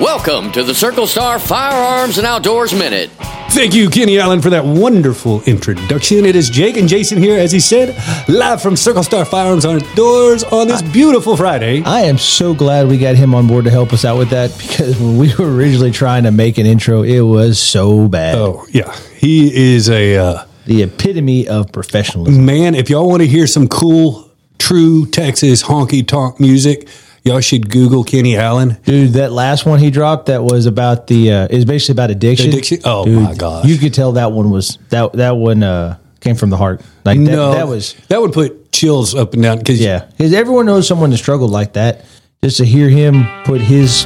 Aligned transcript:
Welcome 0.00 0.50
to 0.52 0.62
the 0.64 0.74
Circle 0.74 1.06
Star 1.06 1.38
Firearms 1.38 2.16
and 2.16 2.26
Outdoors 2.26 2.72
Minute. 2.72 3.10
Thank 3.50 3.74
you, 3.74 3.90
Kenny 3.90 4.18
Allen, 4.18 4.40
for 4.40 4.48
that 4.48 4.64
wonderful 4.64 5.42
introduction. 5.42 6.24
It 6.24 6.34
is 6.36 6.48
Jake 6.48 6.78
and 6.78 6.88
Jason 6.88 7.18
here, 7.18 7.38
as 7.38 7.52
he 7.52 7.60
said, 7.60 7.94
live 8.26 8.62
from 8.62 8.76
Circle 8.76 9.02
Star 9.02 9.26
Firearms 9.26 9.66
and 9.66 9.82
Outdoors 9.82 10.42
on 10.44 10.68
this 10.68 10.80
beautiful 10.80 11.36
Friday. 11.36 11.82
I 11.84 12.00
am 12.02 12.16
so 12.16 12.54
glad 12.54 12.88
we 12.88 12.96
got 12.96 13.14
him 13.16 13.34
on 13.34 13.46
board 13.46 13.66
to 13.66 13.70
help 13.70 13.92
us 13.92 14.06
out 14.06 14.16
with 14.16 14.30
that 14.30 14.56
because 14.56 14.98
when 14.98 15.18
we 15.18 15.34
were 15.34 15.54
originally 15.54 15.90
trying 15.90 16.22
to 16.24 16.30
make 16.30 16.56
an 16.56 16.64
intro, 16.64 17.02
it 17.02 17.20
was 17.20 17.58
so 17.60 18.08
bad. 18.08 18.36
Oh, 18.36 18.64
yeah. 18.70 18.96
He 19.16 19.74
is 19.74 19.90
a 19.90 20.16
uh, 20.16 20.44
The 20.64 20.82
epitome 20.84 21.46
of 21.46 21.72
professionalism. 21.72 22.46
man. 22.46 22.74
If 22.74 22.88
y'all 22.88 23.06
want 23.08 23.20
to 23.20 23.28
hear 23.28 23.46
some 23.46 23.68
cool, 23.68 24.30
true 24.58 25.04
Texas 25.06 25.62
honky 25.62 26.06
tonk 26.06 26.40
music, 26.40 26.88
y'all 27.24 27.40
should 27.40 27.70
Google 27.70 28.04
Kenny 28.04 28.36
Allen. 28.36 28.76
Dude, 28.84 29.12
that 29.14 29.32
last 29.32 29.66
one 29.66 29.78
he 29.78 29.90
dropped 29.90 30.26
that 30.26 30.42
was 30.42 30.66
about 30.66 31.06
the 31.06 31.32
uh 31.32 31.48
is 31.50 31.64
basically 31.64 31.92
about 31.92 32.10
addiction. 32.10 32.48
Addiction? 32.48 32.80
Oh, 32.84 33.04
Dude, 33.04 33.22
my 33.22 33.34
gosh. 33.34 33.64
You 33.66 33.76
could 33.78 33.94
tell 33.94 34.12
that 34.12 34.32
one 34.32 34.50
was 34.50 34.78
that 34.90 35.12
that 35.14 35.36
one 35.36 35.62
uh 35.62 35.98
came 36.20 36.36
from 36.36 36.50
the 36.50 36.56
heart. 36.56 36.82
Like 37.04 37.18
that, 37.18 37.24
no, 37.24 37.52
that 37.54 37.68
was 37.68 37.94
that 38.08 38.20
would 38.20 38.32
put 38.32 38.72
chills 38.72 39.14
up 39.14 39.34
and 39.34 39.42
down 39.42 39.58
because 39.58 39.80
yeah. 39.80 40.06
Because 40.16 40.32
everyone 40.32 40.66
knows 40.66 40.86
someone 40.86 41.10
that 41.10 41.18
struggled 41.18 41.50
like 41.50 41.74
that. 41.74 42.04
Just 42.42 42.56
to 42.58 42.64
hear 42.64 42.88
him 42.88 43.24
put 43.44 43.60
his 43.60 44.04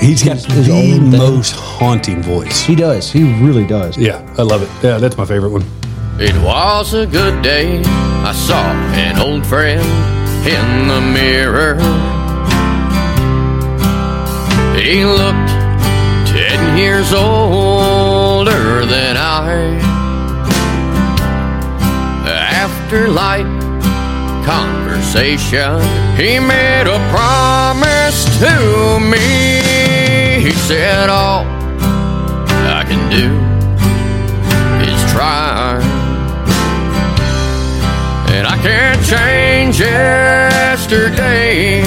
he's 0.00 0.22
got 0.22 0.36
his- 0.36 0.44
his 0.46 0.66
the 0.68 0.72
own 0.72 1.10
thing. 1.10 1.18
most 1.18 1.52
haunting 1.56 2.22
voice. 2.22 2.60
he 2.62 2.74
does. 2.76 3.10
He 3.10 3.22
really 3.40 3.66
does. 3.66 3.96
Yeah, 3.98 4.22
I 4.38 4.42
love 4.42 4.62
it. 4.62 4.68
Yeah, 4.84 4.98
that's 4.98 5.16
my 5.16 5.24
favorite 5.24 5.50
one. 5.50 5.64
It 6.20 6.36
was 6.44 6.94
a 6.94 7.06
good 7.06 7.42
day. 7.42 7.80
I 7.82 8.32
saw 8.32 8.62
an 8.94 9.18
old 9.18 9.44
friend 9.44 9.80
in 10.46 10.86
the 10.86 11.00
mirror. 11.00 11.74
He 14.76 15.04
looked 15.04 15.50
ten 16.26 16.76
years 16.76 17.12
older 17.12 18.84
than 18.84 19.16
I. 19.16 19.80
After 22.26 23.08
light 23.08 23.46
conversation, 24.44 25.80
he 26.16 26.38
made 26.38 26.86
a 26.86 26.98
promise 27.10 28.24
to 28.40 29.00
me. 29.00 30.42
He 30.42 30.52
said, 30.52 31.08
All 31.08 31.46
I 32.78 32.84
can 32.86 33.02
do 33.10 33.28
is 34.90 35.12
try. 35.12 35.80
And 38.34 38.46
I 38.46 38.56
can't 38.58 39.02
change 39.06 39.80
yesterday. 40.74 41.82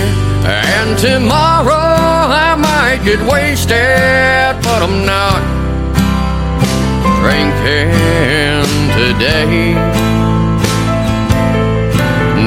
And 0.48 0.98
tomorrow 0.98 1.76
I 1.76 2.56
might 2.56 3.04
get 3.04 3.20
wasted, 3.28 4.56
but 4.64 4.80
I'm 4.82 5.04
not 5.06 5.44
drinking 7.20 7.92
today. 8.96 9.74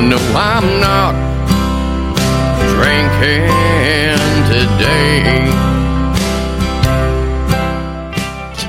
No, 0.08 0.16
I'm 0.34 0.64
not 0.80 1.12
drinking 2.72 3.44
today. 4.48 5.44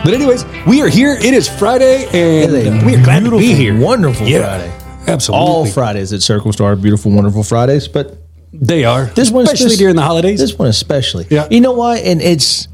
But 0.04 0.14
anyways, 0.14 0.44
we 0.68 0.82
are 0.82 0.90
here. 0.90 1.14
It 1.14 1.34
is 1.34 1.48
Friday, 1.48 2.04
and 2.08 2.52
It 2.54 2.66
is 2.68 2.84
we 2.84 2.96
are 2.98 3.04
glad 3.04 3.24
to 3.24 3.38
be 3.38 3.54
here. 3.54 3.80
wonderful 3.80 4.28
Yeah, 4.28 4.58
Friday. 4.58 4.81
Absolutely, 5.08 5.46
All 5.48 5.66
Fridays 5.66 6.14
at 6.14 6.22
Circle 6.22 6.54
Star, 6.54 6.74
are 6.74 6.76
beautiful, 6.76 7.12
wonderful 7.12 7.44
Fridays, 7.44 7.88
but 7.88 8.18
they 8.54 8.86
are. 8.86 9.06
This 9.06 9.32
one, 9.32 9.44
especially 9.46 9.76
during 9.76 9.96
the 9.96 10.02
holidays. 10.02 10.40
This 10.40 10.58
one, 10.58 10.68
especially. 10.68 11.26
Yeah. 11.30 11.48
You 11.50 11.62
know 11.62 11.72
why? 11.74 11.98
And 11.98 12.22
it's 12.22 12.68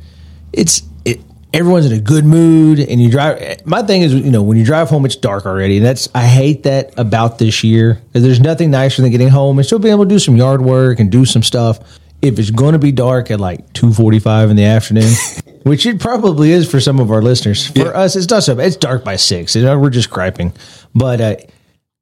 it's 0.53 0.81
it. 1.05 1.19
Everyone's 1.53 1.85
in 1.85 1.93
a 1.93 1.99
good 2.01 2.25
mood, 2.25 2.79
and 2.79 3.01
you 3.01 3.09
drive. 3.09 3.65
My 3.65 3.81
thing 3.83 4.01
is, 4.01 4.13
you 4.13 4.31
know, 4.31 4.43
when 4.43 4.57
you 4.57 4.65
drive 4.65 4.89
home, 4.89 5.05
it's 5.05 5.15
dark 5.15 5.45
already, 5.45 5.77
and 5.77 5.85
that's 5.85 6.09
I 6.13 6.25
hate 6.25 6.63
that 6.63 6.93
about 6.97 7.39
this 7.39 7.63
year 7.63 8.01
because 8.07 8.23
there's 8.23 8.39
nothing 8.41 8.69
nicer 8.71 9.01
than 9.01 9.11
getting 9.11 9.29
home 9.29 9.57
and 9.57 9.65
still 9.65 9.79
being 9.79 9.93
able 9.93 10.03
to 10.05 10.09
do 10.09 10.19
some 10.19 10.35
yard 10.35 10.61
work 10.61 10.99
and 10.99 11.11
do 11.11 11.25
some 11.25 11.43
stuff. 11.43 11.79
If 12.21 12.39
it's 12.39 12.49
going 12.51 12.73
to 12.73 12.79
be 12.79 12.91
dark 12.91 13.29
at 13.31 13.39
like 13.39 13.71
two 13.73 13.93
forty 13.93 14.19
five 14.19 14.49
in 14.49 14.55
the 14.57 14.65
afternoon, 14.65 15.13
which 15.63 15.85
it 15.85 15.99
probably 15.99 16.51
is 16.51 16.69
for 16.69 16.79
some 16.81 16.99
of 16.99 17.11
our 17.11 17.21
listeners. 17.21 17.67
For 17.67 17.79
Yeah. 17.79 17.85
us, 17.89 18.15
it's 18.15 18.29
not 18.29 18.43
so. 18.43 18.55
bad. 18.55 18.67
It's 18.67 18.75
dark 18.75 19.03
by 19.03 19.15
six. 19.15 19.55
You 19.55 19.61
know, 19.63 19.77
We're 19.79 19.89
just 19.91 20.09
griping, 20.09 20.51
but. 20.93 21.21
uh 21.21 21.35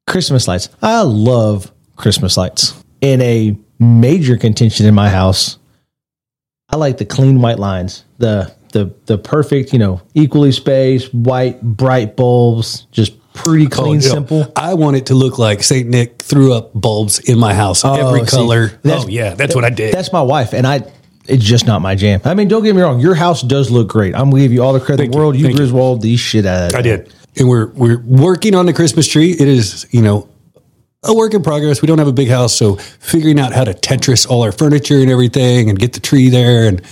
Christmas 0.06 0.46
lights. 0.48 0.68
I 0.82 1.02
love 1.02 1.72
Christmas 1.96 2.36
lights. 2.36 2.82
In 3.00 3.20
a 3.22 3.56
major 3.78 4.36
contention 4.36 4.86
in 4.86 4.94
my 4.94 5.08
house, 5.10 5.58
I 6.68 6.76
like 6.76 6.98
the 6.98 7.04
clean 7.04 7.40
white 7.40 7.58
lines. 7.58 8.04
The 8.18 8.54
the 8.72 8.92
the 9.06 9.18
perfect, 9.18 9.72
you 9.72 9.78
know, 9.78 10.00
equally 10.14 10.52
spaced, 10.52 11.12
white, 11.14 11.60
bright 11.62 12.16
bulbs, 12.16 12.86
just 12.90 13.14
pretty 13.34 13.66
Oh, 13.66 13.70
clean, 13.70 13.94
no. 13.96 14.00
simple. 14.00 14.52
I 14.56 14.74
want 14.74 14.96
it 14.96 15.06
to 15.06 15.14
look 15.14 15.38
like 15.38 15.62
Saint 15.62 15.88
Nick 15.88 16.18
threw 16.22 16.54
up 16.54 16.70
bulbs 16.74 17.18
in 17.18 17.38
my 17.38 17.52
house, 17.54 17.84
oh, 17.84 17.94
every 17.94 18.20
Oh, 18.22 18.24
see, 18.24 18.30
color. 18.36 18.72
oh 18.86 19.06
yeah, 19.08 19.34
that's 19.34 19.54
what 19.54 19.64
I 19.64 19.70
did. 19.70 19.92
That's 19.92 20.12
my 20.12 20.22
wife, 20.22 20.52
and 20.54 20.66
I. 20.66 20.82
It's 21.28 21.44
just 21.44 21.66
not 21.66 21.82
my 21.82 21.96
jam. 21.96 22.20
I 22.24 22.34
mean, 22.34 22.46
don't 22.46 22.62
get 22.62 22.76
me 22.76 22.82
wrong. 22.82 23.00
Your 23.00 23.16
house 23.16 23.42
does 23.42 23.68
look 23.68 23.88
great. 23.88 24.14
I'm 24.14 24.30
gonna 24.30 24.42
give 24.42 24.52
you 24.52 24.62
all 24.62 24.72
the 24.72 24.78
credit 24.78 25.06
in 25.06 25.10
the 25.10 25.18
world. 25.18 25.34
You, 25.34 25.42
Thank 25.42 25.54
you. 25.54 25.58
Griswold 25.58 26.00
the 26.00 26.16
shit 26.16 26.46
out 26.46 26.66
of 26.66 26.72
that. 26.72 26.78
I 26.78 26.82
did, 26.82 27.12
and 27.38 27.48
we're 27.48 27.66
we're 27.68 28.00
working 28.00 28.54
on 28.54 28.66
the 28.66 28.72
Christmas 28.72 29.06
tree. 29.08 29.30
It 29.32 29.48
is 29.48 29.86
you 29.90 30.02
know 30.02 30.28
a 31.02 31.14
work 31.14 31.34
in 31.34 31.42
progress. 31.42 31.82
We 31.82 31.86
don't 31.86 31.98
have 31.98 32.08
a 32.08 32.12
big 32.12 32.28
house, 32.28 32.56
so 32.56 32.76
figuring 32.76 33.38
out 33.38 33.52
how 33.52 33.64
to 33.64 33.74
Tetris 33.74 34.28
all 34.28 34.42
our 34.42 34.52
furniture 34.52 34.98
and 34.98 35.10
everything, 35.10 35.70
and 35.70 35.78
get 35.78 35.92
the 35.92 36.00
tree 36.00 36.28
there, 36.28 36.68
and 36.68 36.82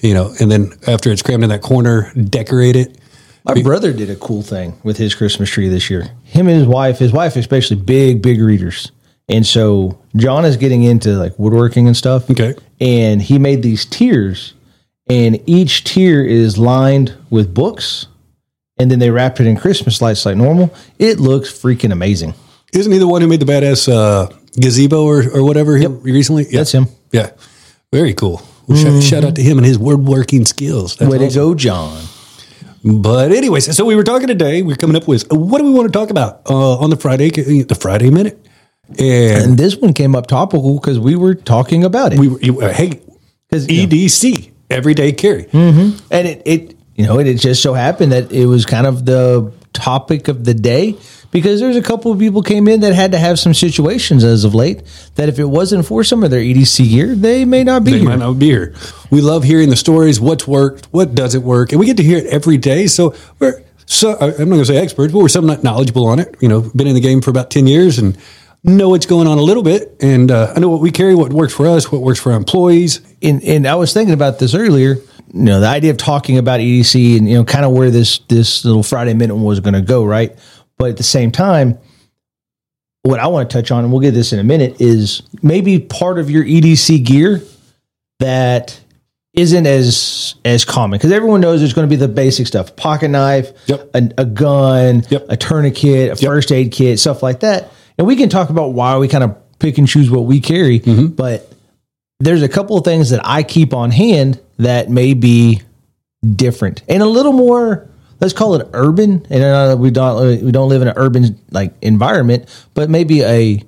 you 0.00 0.14
know, 0.14 0.34
and 0.40 0.50
then 0.50 0.72
after 0.86 1.10
it's 1.10 1.22
crammed 1.22 1.44
in 1.44 1.50
that 1.50 1.62
corner, 1.62 2.12
decorate 2.14 2.76
it. 2.76 2.98
My 3.44 3.60
brother 3.60 3.92
did 3.92 4.08
a 4.08 4.16
cool 4.16 4.42
thing 4.42 4.78
with 4.84 4.96
his 4.96 5.14
Christmas 5.14 5.50
tree 5.50 5.68
this 5.68 5.90
year. 5.90 6.08
Him 6.22 6.46
and 6.46 6.56
his 6.56 6.66
wife, 6.66 6.98
his 6.98 7.12
wife 7.12 7.34
especially, 7.34 7.76
big, 7.76 8.22
big 8.22 8.40
readers. 8.40 8.92
And 9.28 9.46
so 9.46 9.98
John 10.16 10.44
is 10.44 10.56
getting 10.56 10.82
into 10.84 11.10
like 11.16 11.36
woodworking 11.38 11.86
and 11.86 11.96
stuff. 11.96 12.30
Okay. 12.30 12.54
And 12.80 13.20
he 13.20 13.38
made 13.38 13.62
these 13.62 13.84
tiers, 13.84 14.54
and 15.08 15.40
each 15.48 15.84
tier 15.84 16.22
is 16.22 16.58
lined 16.58 17.16
with 17.30 17.52
books, 17.52 18.06
and 18.82 18.90
then 18.90 18.98
they 18.98 19.10
wrapped 19.10 19.40
it 19.40 19.46
in 19.46 19.56
Christmas 19.56 20.02
lights 20.02 20.26
like 20.26 20.36
normal. 20.36 20.74
It 20.98 21.18
looks 21.20 21.50
freaking 21.50 21.92
amazing. 21.92 22.34
Isn't 22.74 22.92
he 22.92 22.98
the 22.98 23.08
one 23.08 23.22
who 23.22 23.28
made 23.28 23.40
the 23.40 23.46
badass 23.46 23.88
uh, 23.90 24.28
gazebo 24.60 25.04
or, 25.04 25.22
or 25.34 25.44
whatever 25.44 25.76
here 25.76 25.88
recently? 25.88 26.44
Yeah. 26.44 26.58
That's 26.58 26.72
him. 26.72 26.86
Yeah, 27.12 27.30
very 27.92 28.12
cool. 28.14 28.42
Well, 28.66 28.78
shout, 28.78 29.02
shout 29.02 29.24
out 29.24 29.36
to 29.36 29.42
him 29.42 29.58
and 29.58 29.66
his 29.66 29.78
woodworking 29.78 30.44
skills. 30.44 30.96
That's 30.96 31.10
Way 31.10 31.18
to 31.18 31.28
go, 31.34 31.54
John. 31.54 32.02
But 32.84 33.32
anyways, 33.32 33.76
so 33.76 33.84
we 33.84 33.94
were 33.94 34.02
talking 34.04 34.26
today. 34.28 34.62
We're 34.62 34.76
coming 34.76 34.96
up 34.96 35.06
with 35.06 35.30
what 35.32 35.58
do 35.58 35.64
we 35.64 35.70
want 35.70 35.92
to 35.92 35.96
talk 35.98 36.10
about 36.10 36.42
uh, 36.50 36.78
on 36.78 36.90
the 36.90 36.96
Friday, 36.96 37.30
the 37.30 37.74
Friday 37.80 38.10
minute, 38.10 38.44
and 38.98 39.42
And 39.44 39.58
this 39.58 39.76
one 39.76 39.92
came 39.92 40.16
up 40.16 40.26
topical 40.26 40.74
because 40.80 40.98
we 40.98 41.14
were 41.14 41.34
talking 41.34 41.84
about 41.84 42.12
it. 42.12 42.18
we 42.18 42.28
were 42.50 42.64
uh, 42.64 42.72
hey 42.72 43.00
'Cause, 43.50 43.68
you 43.70 43.86
know, 43.86 43.88
EDC 43.92 44.50
everyday 44.70 45.12
carry. 45.12 45.46
and 45.52 45.94
it, 46.10 46.42
it 46.46 46.76
you 47.02 47.08
know 47.08 47.18
it, 47.18 47.26
it 47.26 47.38
just 47.38 47.62
so 47.62 47.74
happened 47.74 48.12
that 48.12 48.30
it 48.32 48.46
was 48.46 48.64
kind 48.64 48.86
of 48.86 49.04
the 49.04 49.52
topic 49.72 50.28
of 50.28 50.44
the 50.44 50.54
day 50.54 50.96
because 51.30 51.60
there's 51.60 51.76
a 51.76 51.82
couple 51.82 52.12
of 52.12 52.18
people 52.18 52.42
came 52.42 52.68
in 52.68 52.80
that 52.80 52.94
had 52.94 53.12
to 53.12 53.18
have 53.18 53.38
some 53.38 53.54
situations 53.54 54.22
as 54.22 54.44
of 54.44 54.54
late 54.54 54.82
that 55.14 55.28
if 55.28 55.38
it 55.38 55.46
wasn't 55.46 55.84
for 55.84 56.04
some 56.04 56.22
of 56.22 56.30
their 56.30 56.40
EDC 56.42 56.88
gear, 56.90 57.14
they 57.14 57.44
may 57.46 57.64
not 57.64 57.82
be 57.84 57.92
They 57.92 57.98
here. 58.00 58.08
might 58.10 58.18
not 58.18 58.38
be 58.38 58.46
here. 58.46 58.74
We 59.10 59.20
love 59.22 59.42
hearing 59.42 59.70
the 59.70 59.76
stories, 59.76 60.20
what's 60.20 60.46
worked, 60.46 60.86
what 60.92 61.14
doesn't 61.14 61.42
work, 61.42 61.72
and 61.72 61.80
we 61.80 61.86
get 61.86 61.96
to 61.96 62.02
hear 62.02 62.18
it 62.18 62.26
every 62.26 62.58
day. 62.58 62.86
So 62.86 63.14
we're 63.38 63.62
so 63.86 64.12
I'm 64.20 64.28
not 64.28 64.36
going 64.36 64.58
to 64.58 64.64
say 64.66 64.76
experts, 64.76 65.12
but 65.12 65.18
we're 65.20 65.28
somewhat 65.28 65.64
knowledgeable 65.64 66.06
on 66.06 66.18
it. 66.18 66.36
You 66.40 66.48
know, 66.48 66.60
been 66.74 66.86
in 66.86 66.94
the 66.94 67.00
game 67.00 67.20
for 67.20 67.30
about 67.30 67.50
ten 67.50 67.66
years 67.66 67.98
and 67.98 68.16
know 68.62 68.90
what's 68.90 69.06
going 69.06 69.26
on 69.26 69.38
a 69.38 69.42
little 69.42 69.62
bit, 69.64 69.96
and 70.00 70.30
uh, 70.30 70.52
I 70.54 70.60
know 70.60 70.68
what 70.68 70.80
we 70.80 70.90
carry, 70.92 71.14
what 71.14 71.32
works 71.32 71.52
for 71.52 71.66
us, 71.66 71.90
what 71.90 72.00
works 72.02 72.20
for 72.20 72.30
our 72.32 72.38
employees. 72.38 73.00
and 73.22 73.42
and 73.42 73.66
I 73.66 73.74
was 73.74 73.92
thinking 73.92 74.14
about 74.14 74.38
this 74.38 74.54
earlier. 74.54 74.96
You 75.28 75.42
know, 75.44 75.60
the 75.60 75.68
idea 75.68 75.90
of 75.90 75.96
talking 75.96 76.38
about 76.38 76.60
EDC 76.60 77.18
and 77.18 77.28
you 77.28 77.34
know, 77.36 77.44
kind 77.44 77.64
of 77.64 77.72
where 77.72 77.90
this 77.90 78.18
this 78.28 78.64
little 78.64 78.82
Friday 78.82 79.14
minute 79.14 79.36
was 79.36 79.60
going 79.60 79.74
to 79.74 79.80
go, 79.80 80.04
right? 80.04 80.36
But 80.78 80.90
at 80.90 80.96
the 80.96 81.02
same 81.02 81.30
time, 81.32 81.78
what 83.02 83.20
I 83.20 83.26
want 83.26 83.50
to 83.50 83.56
touch 83.56 83.70
on, 83.70 83.84
and 83.84 83.92
we'll 83.92 84.02
get 84.02 84.12
this 84.12 84.32
in 84.32 84.38
a 84.38 84.44
minute, 84.44 84.80
is 84.80 85.22
maybe 85.42 85.78
part 85.78 86.18
of 86.18 86.30
your 86.30 86.44
EDC 86.44 87.04
gear 87.04 87.42
that 88.20 88.78
isn't 89.34 89.66
as 89.66 90.34
as 90.44 90.64
common 90.64 90.98
because 90.98 91.10
everyone 91.10 91.40
knows 91.40 91.60
there's 91.60 91.72
going 91.72 91.88
to 91.88 91.90
be 91.90 91.96
the 91.96 92.08
basic 92.08 92.46
stuff: 92.46 92.76
pocket 92.76 93.08
knife, 93.08 93.52
Yep. 93.66 93.90
a, 93.94 94.10
a 94.18 94.24
gun, 94.24 95.04
Yep. 95.08 95.26
a 95.28 95.36
tourniquet, 95.36 96.10
a 96.10 96.16
first 96.16 96.52
aid 96.52 96.72
kit, 96.72 97.00
stuff 97.00 97.22
like 97.22 97.40
that. 97.40 97.72
And 97.98 98.06
we 98.06 98.16
can 98.16 98.28
talk 98.28 98.50
about 98.50 98.72
why 98.72 98.98
we 98.98 99.08
kind 99.08 99.24
of 99.24 99.36
pick 99.58 99.78
and 99.78 99.88
choose 99.88 100.10
what 100.10 100.24
we 100.24 100.40
carry, 100.40 100.80
mm-hmm. 100.80 101.06
but 101.08 101.52
there's 102.20 102.42
a 102.42 102.48
couple 102.48 102.76
of 102.76 102.84
things 102.84 103.10
that 103.10 103.20
I 103.24 103.42
keep 103.42 103.74
on 103.74 103.90
hand 103.90 104.40
that 104.62 104.90
may 104.90 105.14
be 105.14 105.62
different 106.36 106.82
and 106.88 107.02
a 107.02 107.06
little 107.06 107.32
more. 107.32 107.88
Let's 108.20 108.32
call 108.34 108.54
it 108.54 108.68
urban, 108.72 109.26
and 109.30 109.42
uh, 109.42 109.76
we 109.76 109.90
don't 109.90 110.44
we 110.44 110.52
don't 110.52 110.68
live 110.68 110.80
in 110.82 110.86
an 110.88 110.94
urban 110.96 111.40
like 111.50 111.74
environment, 111.82 112.48
but 112.72 112.88
maybe 112.88 113.22
a 113.24 113.60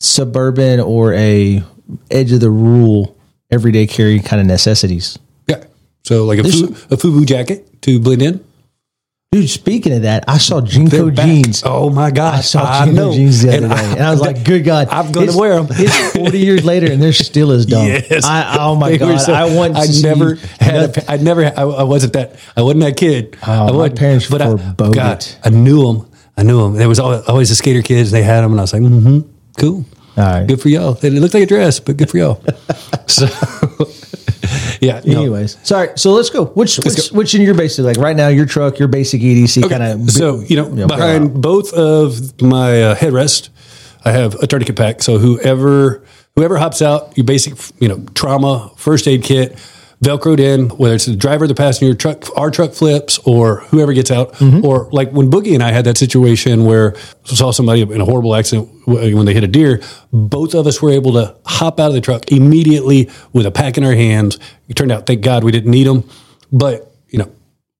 suburban 0.00 0.80
or 0.80 1.14
a 1.14 1.62
edge 2.10 2.32
of 2.32 2.40
the 2.40 2.50
rule 2.50 3.16
everyday 3.50 3.86
carry 3.86 4.18
kind 4.18 4.40
of 4.40 4.46
necessities. 4.48 5.16
Yeah, 5.46 5.62
So 6.02 6.24
like 6.24 6.40
a, 6.40 6.42
fu- 6.44 6.74
a 6.92 6.96
FUBU 6.96 7.26
jacket 7.26 7.82
to 7.82 8.00
blend 8.00 8.22
in. 8.22 8.44
Dude, 9.34 9.50
speaking 9.50 9.92
of 9.92 10.02
that, 10.02 10.22
I 10.28 10.38
saw 10.38 10.60
JNCO 10.60 11.16
jeans. 11.16 11.64
Oh 11.66 11.90
my 11.90 12.12
god, 12.12 12.34
I 12.34 12.40
saw 12.40 12.64
JNCO 12.86 13.14
jeans 13.14 13.42
the 13.42 13.56
other 13.56 13.66
day, 13.66 13.92
and 13.94 14.00
I 14.00 14.12
was 14.12 14.20
like, 14.20 14.44
"Good 14.44 14.62
God, 14.62 14.86
I'm 14.92 15.10
going 15.10 15.28
to 15.28 15.36
wear 15.36 15.60
them. 15.60 15.66
It's 15.72 16.12
40 16.16 16.38
years 16.38 16.64
later, 16.64 16.86
and 16.92 17.02
they're 17.02 17.12
still 17.12 17.50
as 17.50 17.66
dumb. 17.66 17.88
Yes. 17.88 18.24
I, 18.24 18.58
oh 18.60 18.76
my 18.76 18.90
They 18.90 18.98
God, 18.98 19.16
so- 19.16 19.32
I 19.32 19.52
want. 19.52 19.76
I 19.76 19.86
never 20.02 20.36
had. 20.60 20.96
A, 20.96 21.10
I 21.10 21.16
never. 21.16 21.46
I, 21.46 21.62
I 21.62 21.82
wasn't 21.82 22.12
that. 22.12 22.36
I 22.56 22.62
wasn't 22.62 22.84
that 22.84 22.96
kid. 22.96 23.36
Oh, 23.44 23.66
I 23.66 23.72
my 23.72 23.88
parents 23.88 24.30
but 24.30 24.40
I, 24.40 24.54
God, 24.54 25.22
it. 25.22 25.36
I 25.42 25.50
knew 25.50 25.84
them. 25.84 26.08
I 26.36 26.44
knew 26.44 26.62
them. 26.62 26.74
There 26.74 26.88
was 26.88 27.00
always, 27.00 27.22
always 27.22 27.48
the 27.48 27.56
skater 27.56 27.82
kids. 27.82 28.12
They 28.12 28.22
had 28.22 28.42
them, 28.42 28.52
and 28.52 28.60
I 28.60 28.62
was 28.62 28.72
like, 28.72 28.82
mm-hmm, 28.82 29.28
cool. 29.58 29.84
All 30.16 30.24
right. 30.24 30.46
Good 30.46 30.60
for 30.60 30.68
y'all. 30.68 30.96
It 31.02 31.12
looked 31.12 31.34
like 31.34 31.42
a 31.42 31.46
dress, 31.46 31.80
but 31.80 31.96
good 31.96 32.08
for 32.08 32.18
y'all. 32.18 32.40
so, 33.08 33.26
yeah. 34.84 35.00
no. 35.04 35.20
Anyways, 35.20 35.58
sorry. 35.62 35.90
So 35.96 36.12
let's 36.12 36.30
go. 36.30 36.46
Which 36.46 36.76
which, 36.78 37.10
go. 37.10 37.16
which 37.16 37.34
in 37.34 37.42
your 37.42 37.54
basic 37.54 37.84
like 37.84 37.96
right 37.96 38.16
now 38.16 38.28
your 38.28 38.46
truck 38.46 38.78
your 38.78 38.88
basic 38.88 39.20
EDC 39.20 39.68
kind 39.68 39.82
of 39.82 40.10
So 40.10 40.40
you 40.40 40.56
know, 40.56 40.86
behind 40.86 41.40
both 41.40 41.72
of 41.72 42.40
my 42.40 42.82
uh, 42.82 42.94
headrest, 42.94 43.48
I 44.04 44.12
have 44.12 44.34
a 44.36 44.46
tourniquet 44.46 44.76
pack. 44.76 45.02
So 45.02 45.18
whoever 45.18 46.04
whoever 46.36 46.56
hops 46.56 46.82
out, 46.82 47.16
your 47.16 47.24
basic 47.24 47.54
you 47.80 47.88
know 47.88 48.04
trauma 48.14 48.70
first 48.76 49.08
aid 49.08 49.22
kit, 49.22 49.58
velcroed 50.04 50.38
in, 50.40 50.68
whether 50.70 50.94
it's 50.94 51.06
the 51.06 51.16
driver, 51.16 51.46
the 51.46 51.54
passenger, 51.54 51.94
truck, 51.94 52.24
our 52.36 52.50
truck 52.50 52.72
flips, 52.72 53.18
or 53.24 53.60
whoever 53.70 53.92
gets 53.92 54.10
out, 54.10 54.32
Mm-hmm. 54.34 54.64
or 54.64 54.88
like 54.92 55.10
when 55.10 55.30
Boogie 55.30 55.54
and 55.54 55.62
I 55.62 55.72
had 55.72 55.84
that 55.86 55.96
situation 55.98 56.64
where 56.64 56.94
saw 57.24 57.50
somebody 57.50 57.82
in 57.82 58.00
a 58.00 58.04
horrible 58.04 58.34
accident 58.34 58.68
when 58.86 59.24
they 59.24 59.34
hit 59.34 59.44
a 59.44 59.48
deer, 59.48 59.80
both 60.12 60.54
of 60.54 60.66
us 60.66 60.80
were 60.82 60.90
able 60.90 61.12
to 61.14 61.34
hop 61.46 61.80
out 61.80 61.88
of 61.88 61.94
the 61.94 62.00
truck 62.00 62.30
immediately 62.30 63.10
with 63.32 63.46
a 63.46 63.50
pack 63.50 63.76
in 63.78 63.84
our 63.84 63.94
hands. 63.94 64.38
It 64.68 64.76
turned 64.76 64.92
out, 64.92 65.06
thank 65.06 65.22
God, 65.22 65.42
we 65.44 65.52
didn't 65.52 65.70
need 65.70 65.86
them, 65.86 66.04
but 66.52 66.92
you 67.08 67.18
know 67.18 67.30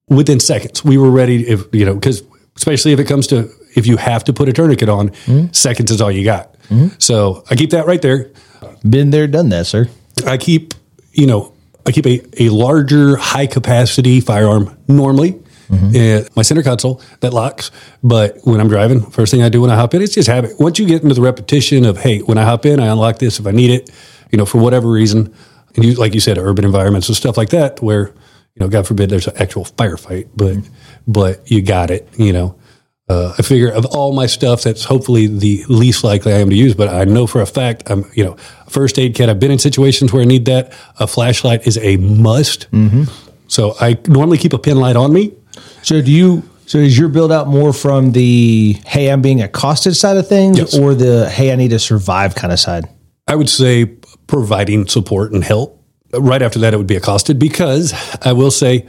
within 0.07 0.39
seconds. 0.39 0.83
We 0.83 0.97
were 0.97 1.11
ready 1.11 1.47
if 1.47 1.65
you 1.73 1.85
know 1.85 1.93
because 1.95 2.23
especially 2.57 2.91
if 2.93 2.99
it 2.99 3.07
comes 3.07 3.27
to 3.27 3.49
if 3.75 3.85
you 3.87 3.97
have 3.97 4.23
to 4.25 4.33
put 4.33 4.47
a 4.49 4.53
tourniquet 4.53 4.87
on, 4.89 5.11
seconds 5.53 5.91
is 5.91 5.99
all 6.01 6.11
you 6.11 6.23
got. 6.23 6.55
So 6.99 7.43
I 7.49 7.55
keep 7.55 7.69
that 7.71 7.85
right 7.85 8.01
there. 8.01 8.31
been 8.89 9.09
there, 9.11 9.27
done 9.27 9.49
that, 9.49 9.67
sir. 9.67 9.87
I 10.25 10.37
keep 10.37 10.73
you 11.11 11.27
know 11.27 11.53
I 11.85 11.91
keep 11.91 12.05
a, 12.05 12.43
a 12.43 12.49
larger 12.49 13.15
high 13.15 13.47
capacity 13.47 14.21
firearm 14.21 14.77
normally. 14.87 15.41
in 15.95 16.27
my 16.35 16.43
center 16.43 16.61
console 16.61 17.01
that 17.21 17.33
locks, 17.33 17.71
but 18.03 18.37
when 18.43 18.59
I'm 18.59 18.67
driving, 18.67 19.01
first 19.01 19.31
thing 19.31 19.41
I 19.41 19.49
do 19.49 19.61
when 19.61 19.71
I 19.71 19.75
hop 19.75 19.95
in, 19.95 20.01
it's 20.03 20.13
just 20.13 20.27
habit. 20.27 20.51
Once 20.59 20.77
you 20.77 20.85
get 20.85 21.01
into 21.01 21.15
the 21.15 21.23
repetition 21.23 21.85
of, 21.85 21.97
hey, 21.97 22.19
when 22.19 22.37
I 22.37 22.43
hop 22.43 22.67
in, 22.67 22.79
I 22.79 22.85
unlock 22.85 23.17
this 23.17 23.39
if 23.39 23.47
I 23.47 23.51
need 23.51 23.71
it, 23.71 23.89
you 24.31 24.37
know, 24.37 24.45
for 24.45 24.59
whatever 24.59 24.91
reason, 24.91 25.33
and 25.75 25.83
you, 25.83 25.95
like 25.95 26.13
you 26.13 26.19
said, 26.19 26.37
urban 26.37 26.65
environments 26.65 27.07
and 27.07 27.17
stuff 27.17 27.35
like 27.35 27.49
that, 27.49 27.81
where 27.81 28.13
you 28.55 28.65
know, 28.65 28.69
God 28.69 28.87
forbid, 28.87 29.09
there's 29.09 29.27
an 29.27 29.35
actual 29.37 29.65
firefight, 29.65 30.29
but 30.35 30.55
mm-hmm. 30.55 30.73
but 31.07 31.49
you 31.51 31.61
got 31.61 31.91
it, 31.91 32.07
you 32.17 32.31
know. 32.31 32.57
Uh, 33.07 33.35
I 33.37 33.43
figure 33.43 33.69
of 33.69 33.85
all 33.85 34.13
my 34.13 34.25
stuff, 34.25 34.63
that's 34.63 34.83
hopefully 34.83 35.27
the 35.27 35.63
least 35.69 36.03
likely 36.03 36.33
I 36.33 36.39
am 36.39 36.49
to 36.49 36.55
use. 36.55 36.73
But 36.73 36.89
I 36.89 37.03
know 37.05 37.27
for 37.27 37.39
a 37.41 37.45
fact, 37.45 37.83
I'm 37.85 38.09
you 38.15 38.23
know, 38.23 38.35
first 38.67 38.97
aid 38.97 39.13
kit. 39.13 39.29
I've 39.29 39.39
been 39.39 39.51
in 39.51 39.59
situations 39.59 40.11
where 40.11 40.23
I 40.23 40.25
need 40.25 40.45
that. 40.45 40.73
A 40.99 41.05
flashlight 41.05 41.67
is 41.67 41.77
a 41.77 41.97
must. 41.97 42.67
So 43.47 43.75
I 43.79 43.97
normally 44.07 44.39
keep 44.39 44.53
a 44.53 44.57
pin 44.57 44.77
light 44.79 44.95
on 44.95 45.13
me. 45.13 45.33
So 45.83 46.01
do 46.01 46.11
you? 46.11 46.41
So 46.65 46.79
is 46.79 46.97
your 46.97 47.09
build 47.09 47.31
out 47.31 47.47
more 47.47 47.73
from 47.73 48.11
the 48.13 48.73
hey 48.87 49.11
I'm 49.11 49.21
being 49.21 49.39
accosted 49.43 49.95
side 49.95 50.17
of 50.17 50.27
things, 50.27 50.57
Yes. 50.57 50.75
or 50.75 50.95
the 50.95 51.29
hey 51.29 51.51
I 51.53 51.55
need 51.55 51.69
to 51.69 51.77
survive 51.79 52.33
kind 52.33 52.51
of 52.51 52.59
side? 52.59 52.85
I 53.27 53.35
would 53.35 53.49
say 53.49 53.85
providing 54.25 54.87
support 54.87 55.31
and 55.31 55.43
help. 55.43 55.79
Right 56.19 56.41
after 56.41 56.59
that, 56.59 56.73
it 56.73 56.77
would 56.77 56.87
be 56.87 56.95
accosted 56.95 57.39
because 57.39 57.93
I 58.21 58.33
will 58.33 58.51
say 58.51 58.87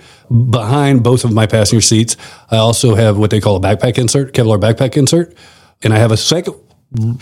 behind 0.51 1.03
both 1.03 1.25
of 1.25 1.33
my 1.33 1.47
passenger 1.47 1.81
seats, 1.81 2.17
I 2.51 2.57
also 2.57 2.95
have 2.95 3.19
what 3.19 3.31
they 3.31 3.41
call 3.41 3.57
a 3.57 3.61
backpack 3.61 3.99
insert, 3.99 4.33
Kevlar 4.33 4.61
backpack 4.61 4.97
insert, 4.97 5.35
and 5.83 5.93
I 5.93 5.99
have 5.99 6.13
a 6.13 6.17
second 6.17 6.55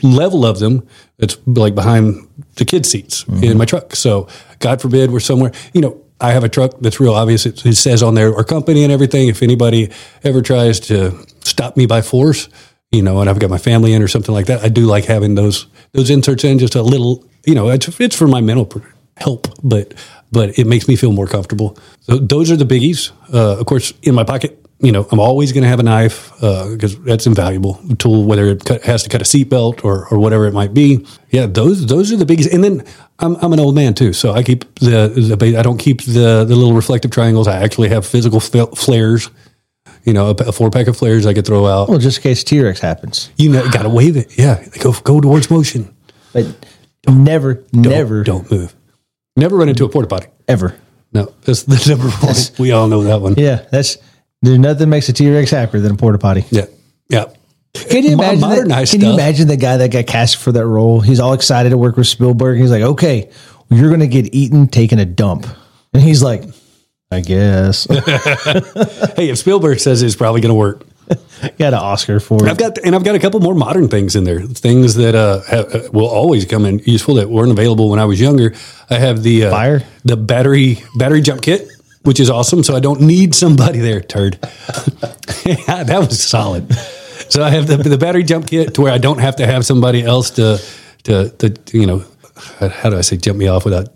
level 0.02 0.44
of 0.44 0.58
them 0.58 0.86
that's 1.18 1.36
like 1.46 1.74
behind 1.74 2.28
the 2.56 2.64
kid 2.64 2.86
seats 2.86 3.24
in 3.24 3.34
mm-hmm. 3.34 3.58
my 3.58 3.64
truck. 3.64 3.96
So 3.96 4.28
God 4.58 4.80
forbid 4.80 5.10
we're 5.10 5.20
somewhere, 5.20 5.52
you 5.72 5.80
know, 5.80 6.00
I 6.20 6.32
have 6.32 6.44
a 6.44 6.48
truck 6.48 6.78
that's 6.80 7.00
real 7.00 7.14
obvious. 7.14 7.44
It, 7.44 7.64
it 7.66 7.74
says 7.74 8.02
on 8.02 8.14
there 8.14 8.34
our 8.34 8.44
company 8.44 8.84
and 8.84 8.92
everything. 8.92 9.28
If 9.28 9.42
anybody 9.42 9.90
ever 10.22 10.42
tries 10.42 10.80
to 10.80 11.26
stop 11.40 11.76
me 11.76 11.86
by 11.86 12.02
force, 12.02 12.48
you 12.92 13.02
know, 13.02 13.20
and 13.20 13.28
I've 13.28 13.38
got 13.38 13.50
my 13.50 13.58
family 13.58 13.92
in 13.92 14.02
or 14.02 14.08
something 14.08 14.34
like 14.34 14.46
that, 14.46 14.62
I 14.62 14.68
do 14.68 14.86
like 14.86 15.04
having 15.04 15.34
those 15.34 15.66
those 15.92 16.10
inserts 16.10 16.44
in 16.44 16.58
just 16.58 16.74
a 16.74 16.82
little, 16.82 17.24
you 17.44 17.54
know, 17.54 17.68
it's, 17.68 18.00
it's 18.00 18.16
for 18.16 18.28
my 18.28 18.40
mental 18.40 18.64
help, 19.16 19.46
but 19.62 19.94
but 20.32 20.58
it 20.58 20.66
makes 20.66 20.88
me 20.88 20.96
feel 20.96 21.12
more 21.12 21.26
comfortable. 21.26 21.76
So 22.00 22.18
those 22.18 22.50
are 22.50 22.56
the 22.56 22.64
biggies. 22.64 23.12
Uh, 23.32 23.58
of 23.60 23.66
course, 23.66 23.92
in 24.02 24.14
my 24.14 24.24
pocket, 24.24 24.58
you 24.80 24.90
know, 24.90 25.06
I'm 25.12 25.20
always 25.20 25.52
going 25.52 25.62
to 25.62 25.68
have 25.68 25.78
a 25.78 25.84
knife 25.84 26.32
because 26.40 26.98
that's 27.04 27.26
invaluable 27.26 27.80
tool, 27.98 28.24
whether 28.24 28.46
it 28.46 28.64
cut, 28.64 28.82
has 28.82 29.04
to 29.04 29.08
cut 29.08 29.20
a 29.20 29.24
seatbelt 29.24 29.84
or 29.84 30.06
or 30.10 30.18
whatever 30.18 30.46
it 30.46 30.52
might 30.52 30.74
be. 30.74 31.06
Yeah, 31.30 31.46
those 31.46 31.86
those 31.86 32.12
are 32.12 32.16
the 32.16 32.26
biggies. 32.26 32.52
And 32.52 32.62
then 32.64 32.84
I'm 33.20 33.36
I'm 33.36 33.52
an 33.52 33.60
old 33.60 33.74
man 33.74 33.94
too, 33.94 34.12
so 34.12 34.32
I 34.32 34.42
keep 34.42 34.64
the, 34.80 35.08
the 35.38 35.56
I 35.58 35.62
don't 35.62 35.78
keep 35.78 36.02
the 36.02 36.44
the 36.44 36.56
little 36.56 36.74
reflective 36.74 37.10
triangles. 37.12 37.46
I 37.46 37.62
actually 37.62 37.88
have 37.90 38.04
physical 38.06 38.40
flares. 38.40 39.30
You 40.04 40.12
know, 40.12 40.26
a, 40.28 40.34
a 40.48 40.52
four 40.52 40.70
pack 40.70 40.86
of 40.86 40.98
flares 40.98 41.24
I 41.24 41.32
could 41.32 41.46
throw 41.46 41.64
out. 41.66 41.88
Well, 41.88 41.98
just 41.98 42.18
in 42.18 42.22
case 42.24 42.44
T 42.44 42.60
Rex 42.60 42.78
happens, 42.80 43.30
You 43.38 43.50
know, 43.50 43.66
got 43.70 43.84
to 43.84 43.88
wave 43.88 44.16
it. 44.18 44.36
Yeah, 44.36 44.62
go 44.80 44.92
go 44.92 45.18
towards 45.20 45.50
motion. 45.50 45.94
but 46.34 46.44
never, 47.08 47.54
Don't, 47.72 47.82
never, 47.86 48.22
don't 48.22 48.50
move. 48.50 48.74
Never 49.36 49.56
run 49.56 49.68
into 49.68 49.84
a 49.84 49.88
porta 49.88 50.08
potty. 50.08 50.26
ever. 50.48 50.76
No, 51.12 51.32
that's 51.42 51.62
the 51.64 51.82
number 51.88 52.08
one. 52.10 52.34
We 52.58 52.72
all 52.72 52.88
know 52.88 53.02
that 53.04 53.20
one. 53.20 53.34
Yeah, 53.36 53.64
that's 53.70 53.98
there's 54.42 54.58
nothing 54.58 54.88
makes 54.88 55.08
a 55.08 55.12
T 55.12 55.30
Rex 55.32 55.50
happier 55.50 55.80
than 55.80 55.92
a 55.92 55.96
porta 55.96 56.18
potty. 56.18 56.44
Yeah, 56.50 56.66
yeah. 57.08 57.26
Can 57.74 58.04
you 58.04 58.16
Mo- 58.16 58.22
imagine? 58.24 58.40
That, 58.40 58.46
modernized 58.48 58.92
can 58.92 59.00
you 59.00 59.06
stuff. 59.08 59.14
imagine 59.18 59.48
the 59.48 59.56
guy 59.56 59.76
that 59.78 59.90
got 59.90 60.06
cast 60.06 60.36
for 60.36 60.52
that 60.52 60.66
role? 60.66 61.00
He's 61.00 61.20
all 61.20 61.32
excited 61.32 61.70
to 61.70 61.78
work 61.78 61.96
with 61.96 62.06
Spielberg. 62.06 62.58
He's 62.60 62.70
like, 62.70 62.82
"Okay, 62.82 63.30
you're 63.70 63.88
going 63.88 64.00
to 64.00 64.06
get 64.08 64.34
eaten 64.34 64.68
taking 64.68 64.98
a 65.00 65.04
dump," 65.04 65.46
and 65.92 66.02
he's 66.02 66.22
like, 66.22 66.44
"I 67.10 67.20
guess." 67.20 67.86
Hey, 69.16 69.28
if 69.30 69.38
Spielberg 69.38 69.78
says 69.80 70.02
it's 70.02 70.16
probably 70.16 70.40
going 70.40 70.50
to 70.50 70.54
work, 70.58 70.84
got 71.58 71.72
an 71.72 71.74
Oscar 71.74 72.20
for 72.20 72.44
it. 72.44 72.50
I've 72.50 72.58
got 72.58 72.78
and 72.78 72.94
I've 72.94 73.04
got 73.04 73.14
a 73.14 73.18
couple 73.18 73.40
more 73.40 73.54
modern 73.54 73.88
things 73.88 74.16
in 74.16 74.24
there. 74.24 74.40
Things 74.40 74.94
that 74.94 75.14
uh, 75.14 75.42
have, 75.42 75.74
uh, 75.74 75.88
will 75.92 76.06
always 76.06 76.44
come 76.44 76.64
in 76.64 76.78
useful 76.80 77.14
that 77.16 77.28
weren't 77.30 77.50
available 77.50 77.90
when 77.90 77.98
I 77.98 78.04
was 78.04 78.20
younger. 78.20 78.54
I 78.90 78.98
have 78.98 79.22
the 79.22 79.46
uh, 79.46 79.50
Fire? 79.50 79.82
the 80.04 80.16
battery 80.16 80.82
battery 80.96 81.20
jump 81.20 81.42
kit, 81.42 81.68
which 82.02 82.20
is 82.20 82.30
awesome. 82.30 82.62
So 82.62 82.74
I 82.74 82.80
don't 82.80 83.00
need 83.00 83.34
somebody 83.34 83.78
there. 83.80 84.00
Turd, 84.00 84.38
yeah, 85.44 85.84
that 85.84 85.98
was 85.98 86.22
solid. 86.22 86.72
So 87.28 87.42
I 87.42 87.50
have 87.50 87.66
the, 87.66 87.76
the 87.76 87.98
battery 87.98 88.22
jump 88.22 88.46
kit 88.48 88.74
to 88.74 88.82
where 88.82 88.92
I 88.92 88.98
don't 88.98 89.18
have 89.18 89.36
to 89.36 89.46
have 89.46 89.64
somebody 89.66 90.02
else 90.02 90.30
to 90.32 90.60
to, 91.04 91.30
to 91.30 91.78
you 91.78 91.86
know 91.86 92.04
how 92.58 92.90
do 92.90 92.96
I 92.96 93.02
say 93.02 93.16
jump 93.16 93.38
me 93.38 93.48
off 93.48 93.64
without 93.64 93.88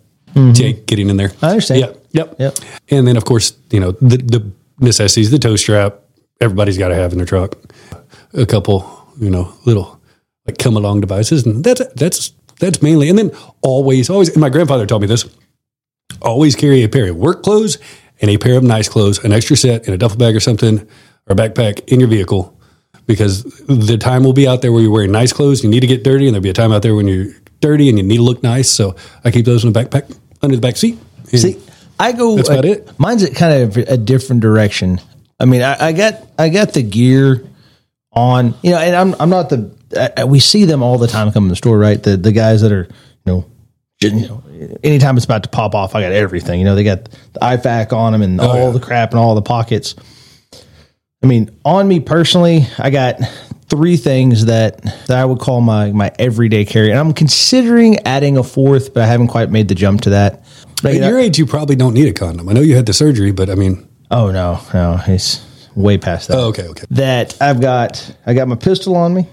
Jake 0.52 0.86
getting 0.86 1.10
in 1.10 1.16
there. 1.16 1.32
I 1.42 1.50
understand. 1.50 1.80
Yeah. 1.80 1.92
Yep. 2.12 2.36
Yep. 2.38 2.58
And 2.90 3.06
then 3.06 3.16
of 3.16 3.24
course, 3.24 3.56
you 3.70 3.80
know, 3.80 3.92
the, 3.92 4.16
the 4.18 4.52
necessities, 4.78 5.30
the 5.30 5.38
toe 5.38 5.56
strap, 5.56 6.00
everybody's 6.40 6.78
got 6.78 6.88
to 6.88 6.94
have 6.94 7.12
in 7.12 7.18
their 7.18 7.26
truck. 7.26 7.56
A 8.34 8.46
couple, 8.46 9.08
you 9.20 9.30
know, 9.30 9.52
little 9.64 10.00
like 10.46 10.58
come 10.58 10.76
along 10.76 11.00
devices. 11.00 11.46
And 11.46 11.64
that's, 11.64 11.82
that's, 11.94 12.32
that's 12.58 12.82
mainly, 12.82 13.08
and 13.08 13.18
then 13.18 13.30
always, 13.62 14.10
always, 14.10 14.28
and 14.30 14.40
my 14.40 14.48
grandfather 14.48 14.86
taught 14.86 15.00
me 15.00 15.06
this, 15.06 15.28
always 16.22 16.56
carry 16.56 16.82
a 16.82 16.88
pair 16.88 17.10
of 17.10 17.16
work 17.16 17.42
clothes 17.42 17.78
and 18.20 18.30
a 18.30 18.38
pair 18.38 18.56
of 18.56 18.64
nice 18.64 18.88
clothes, 18.88 19.22
an 19.24 19.32
extra 19.32 19.56
set 19.56 19.86
in 19.86 19.94
a 19.94 19.98
duffel 19.98 20.18
bag 20.18 20.34
or 20.34 20.40
something, 20.40 20.80
or 20.80 21.32
a 21.32 21.34
backpack 21.34 21.86
in 21.88 22.00
your 22.00 22.08
vehicle. 22.08 22.54
Because 23.06 23.44
the 23.66 23.96
time 23.96 24.22
will 24.22 24.32
be 24.32 24.46
out 24.46 24.60
there 24.60 24.70
where 24.72 24.82
you're 24.82 24.90
wearing 24.90 25.12
nice 25.12 25.32
clothes, 25.32 25.62
you 25.64 25.70
need 25.70 25.80
to 25.80 25.86
get 25.86 26.04
dirty, 26.04 26.26
and 26.26 26.34
there'll 26.34 26.42
be 26.42 26.50
a 26.50 26.54
time 26.54 26.72
out 26.72 26.82
there 26.82 26.94
when 26.94 27.08
you're 27.08 27.32
dirty 27.60 27.88
and 27.88 27.98
you 27.98 28.04
need 28.04 28.18
to 28.18 28.22
look 28.22 28.42
nice. 28.42 28.70
So 28.70 28.96
I 29.24 29.30
keep 29.30 29.46
those 29.46 29.64
in 29.64 29.72
the 29.72 29.80
backpack 29.80 30.14
under 30.42 30.56
the 30.56 30.60
back 30.60 30.76
seat. 30.76 30.98
See, 31.24 31.58
I 31.98 32.12
go. 32.12 32.36
That's 32.36 32.48
about 32.48 32.64
it. 32.64 32.98
Mine's 32.98 33.28
kind 33.30 33.62
of 33.62 33.76
a 33.76 33.96
different 33.96 34.42
direction. 34.42 35.00
I 35.40 35.44
mean, 35.44 35.62
I, 35.62 35.88
I 35.88 35.92
got 35.92 36.14
I 36.38 36.48
got 36.48 36.72
the 36.72 36.82
gear 36.82 37.44
on, 38.12 38.54
you 38.62 38.72
know, 38.72 38.78
and 38.78 38.94
I'm 38.96 39.14
I'm 39.20 39.30
not 39.30 39.50
the. 39.50 39.76
I, 40.16 40.24
we 40.24 40.38
see 40.40 40.64
them 40.64 40.82
all 40.82 40.98
the 40.98 41.06
time 41.06 41.32
come 41.32 41.44
in 41.44 41.48
the 41.48 41.56
store, 41.56 41.78
right? 41.78 42.02
The 42.02 42.16
the 42.16 42.32
guys 42.32 42.60
that 42.62 42.72
are, 42.72 42.88
you 43.24 43.32
know, 43.32 43.46
you 44.00 44.28
know, 44.28 44.42
anytime 44.84 45.16
it's 45.16 45.24
about 45.24 45.44
to 45.44 45.48
pop 45.48 45.74
off, 45.74 45.94
I 45.94 46.02
got 46.02 46.12
everything. 46.12 46.58
You 46.60 46.64
know, 46.66 46.74
they 46.74 46.84
got 46.84 47.04
the 47.04 47.40
IFAK 47.40 47.92
on 47.92 48.12
them 48.12 48.22
and 48.22 48.40
oh, 48.40 48.44
all 48.48 48.56
Oh, 48.56 48.66
yeah. 48.66 48.70
the 48.72 48.80
crap 48.80 49.10
and 49.12 49.18
all 49.20 49.34
the 49.34 49.42
pockets. 49.42 49.94
I 51.22 51.26
mean, 51.26 51.50
on 51.64 51.88
me 51.88 52.00
personally, 52.00 52.66
I 52.78 52.90
got 52.90 53.18
three 53.68 53.96
things 53.96 54.44
that, 54.46 54.82
that 55.08 55.18
I 55.18 55.24
would 55.24 55.40
call 55.40 55.60
my 55.60 55.90
my 55.92 56.12
everyday 56.18 56.64
carry, 56.64 56.90
and 56.90 56.98
I'm 56.98 57.12
considering 57.14 57.98
adding 58.06 58.36
a 58.36 58.44
fourth, 58.44 58.92
but 58.94 59.02
I 59.02 59.06
haven't 59.06 59.28
quite 59.28 59.50
made 59.50 59.68
the 59.68 59.74
jump 59.74 60.02
to 60.02 60.10
that. 60.10 60.44
But, 60.82 60.92
you 60.94 60.98
At 60.98 61.00
know- 61.02 61.08
your 61.08 61.18
age, 61.18 61.38
you 61.38 61.46
probably 61.46 61.76
don't 61.76 61.94
need 61.94 62.08
a 62.08 62.12
condom. 62.12 62.48
I 62.48 62.52
know 62.52 62.60
you 62.60 62.76
had 62.76 62.86
the 62.86 62.92
surgery, 62.92 63.32
but 63.32 63.48
I 63.50 63.54
mean, 63.56 63.87
Oh 64.10 64.30
no, 64.30 64.60
no, 64.72 64.96
he's 64.96 65.44
way 65.74 65.98
past 65.98 66.28
that. 66.28 66.38
oh, 66.38 66.48
okay, 66.48 66.66
okay. 66.68 66.84
That 66.90 67.36
I've 67.40 67.60
got, 67.60 68.16
I 68.26 68.34
got 68.34 68.48
my 68.48 68.56
pistol 68.56 68.96
on 68.96 69.14
me. 69.14 69.26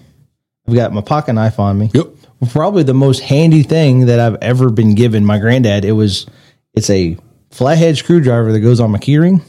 I've 0.68 0.76
got 0.76 0.94
my 0.94 1.02
pocket 1.02 1.34
knife 1.34 1.60
on 1.60 1.78
me. 1.78 1.92
Yep. 1.94 2.08
Probably 2.52 2.84
the 2.84 2.94
most 2.94 3.22
handy 3.22 3.64
thing 3.64 4.08
that 4.08 4.20
I've 4.20 4.36
ever 4.42 4.70
been 4.70 4.96
given. 4.96 5.26
My 5.26 5.40
granddad. 5.40 5.86
It 5.86 5.94
was, 5.94 6.28
it's 6.74 6.90
a 6.90 7.18
flathead 7.52 7.98
screwdriver 7.98 8.52
that 8.52 8.60
goes 8.60 8.80
on 8.80 8.92
my 8.92 8.98
keyring, 8.98 9.42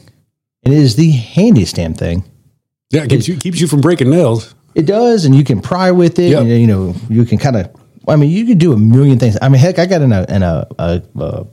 and 0.63 0.73
it 0.73 0.79
is 0.79 0.95
the 0.95 1.11
handiest 1.11 1.75
damn 1.75 1.93
thing. 1.93 2.23
Yeah, 2.89 3.03
it 3.03 3.09
keeps 3.09 3.27
you, 3.27 3.35
keeps 3.37 3.59
you 3.59 3.67
from 3.67 3.81
breaking 3.81 4.09
nails. 4.09 4.55
It 4.73 4.85
does, 4.85 5.25
and 5.25 5.35
you 5.35 5.43
can 5.43 5.59
pry 5.59 5.91
with 5.91 6.17
it. 6.19 6.29
Yep. 6.29 6.41
And, 6.41 6.49
you 6.49 6.67
know, 6.67 6.95
you 7.09 7.25
can 7.25 7.37
kind 7.37 7.57
of. 7.57 7.75
I 8.07 8.15
mean, 8.15 8.29
you 8.29 8.45
could 8.45 8.59
do 8.59 8.71
a 8.71 8.77
million 8.77 9.19
things. 9.19 9.37
I 9.41 9.49
mean, 9.49 9.59
heck, 9.59 9.79
I 9.79 9.85
got 9.85 10.01
in 10.01 10.13
a 10.13 10.25
in 10.29 10.43
a, 10.43 10.67
a, 10.79 11.01
a 11.19 11.47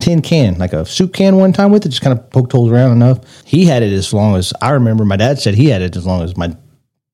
tin 0.00 0.22
can, 0.22 0.58
like 0.58 0.72
a 0.72 0.84
soup 0.84 1.12
can, 1.14 1.36
one 1.36 1.52
time 1.52 1.70
with 1.70 1.86
it. 1.86 1.90
Just 1.90 2.02
kind 2.02 2.18
of 2.18 2.28
poked 2.30 2.52
holes 2.52 2.70
around 2.70 2.92
enough. 2.92 3.20
He 3.44 3.64
had 3.66 3.82
it 3.82 3.92
as 3.92 4.12
long 4.12 4.36
as 4.36 4.52
I 4.62 4.70
remember. 4.70 5.04
My 5.04 5.16
dad 5.16 5.38
said 5.38 5.54
he 5.54 5.66
had 5.66 5.82
it 5.82 5.96
as 5.96 6.06
long 6.06 6.22
as 6.22 6.36
my 6.36 6.56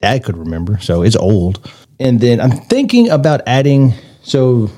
dad 0.01 0.25
could 0.25 0.37
remember. 0.37 0.79
So 0.81 1.03
it's 1.03 1.17
old. 1.17 1.71
And 1.99 2.21
then 2.21 2.41
I'm 2.41 2.51
thinking 2.53 3.09
about 3.11 3.41
adding. 3.47 3.93
So 4.23 4.71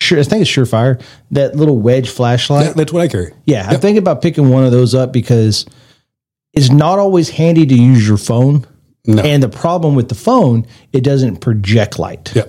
sure, 0.00 0.18
I 0.18 0.22
think 0.22 0.42
it's 0.42 0.50
Surefire. 0.50 1.00
That 1.30 1.56
little 1.56 1.78
wedge 1.78 2.08
flashlight. 2.08 2.66
That- 2.66 2.76
that's 2.76 2.92
what 2.92 3.02
I 3.02 3.08
carry. 3.08 3.32
Yeah, 3.44 3.66
I'm 3.68 3.80
thinking 3.80 3.98
about 3.98 4.22
picking 4.22 4.50
one 4.50 4.64
of 4.64 4.72
those 4.72 4.94
up 4.94 5.12
because 5.12 5.66
it's 6.52 6.70
not 6.70 6.98
always 6.98 7.28
handy 7.30 7.66
to 7.66 7.74
use 7.74 8.06
your 8.06 8.16
phone. 8.18 8.66
No. 9.06 9.22
And 9.22 9.40
the 9.42 9.48
problem 9.48 9.94
with 9.94 10.08
the 10.08 10.14
phone, 10.16 10.66
it 10.92 11.02
doesn't 11.04 11.36
project 11.36 11.98
light. 11.98 12.32
Yeah. 12.34 12.44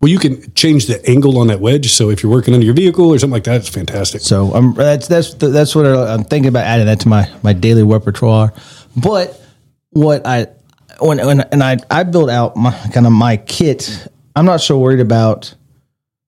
Well, 0.00 0.10
you 0.10 0.18
can 0.18 0.52
change 0.52 0.86
the 0.86 1.04
angle 1.08 1.38
on 1.38 1.46
that 1.46 1.60
wedge. 1.60 1.90
So 1.90 2.10
if 2.10 2.22
you're 2.22 2.30
working 2.30 2.52
under 2.52 2.66
your 2.66 2.74
vehicle 2.74 3.06
or 3.06 3.18
something 3.18 3.32
like 3.32 3.44
that, 3.44 3.56
it's 3.56 3.68
fantastic. 3.68 4.20
So 4.20 4.52
I'm 4.52 4.74
that's 4.74 5.08
that's 5.08 5.32
that's 5.34 5.74
what 5.74 5.86
I'm 5.86 6.24
thinking 6.24 6.48
about 6.48 6.64
adding 6.64 6.86
that 6.86 7.00
to 7.00 7.08
my 7.08 7.30
my 7.42 7.54
daily 7.54 7.82
repertoire. 7.82 8.52
But 8.94 9.40
what 9.90 10.26
I 10.26 10.48
when, 11.00 11.24
when 11.24 11.40
and 11.40 11.62
I 11.62 11.78
I 11.90 12.02
built 12.02 12.30
out 12.30 12.56
my 12.56 12.72
kind 12.92 13.06
of 13.06 13.12
my 13.12 13.38
kit. 13.38 14.08
I'm 14.34 14.44
not 14.44 14.60
so 14.60 14.78
worried 14.78 15.00
about, 15.00 15.54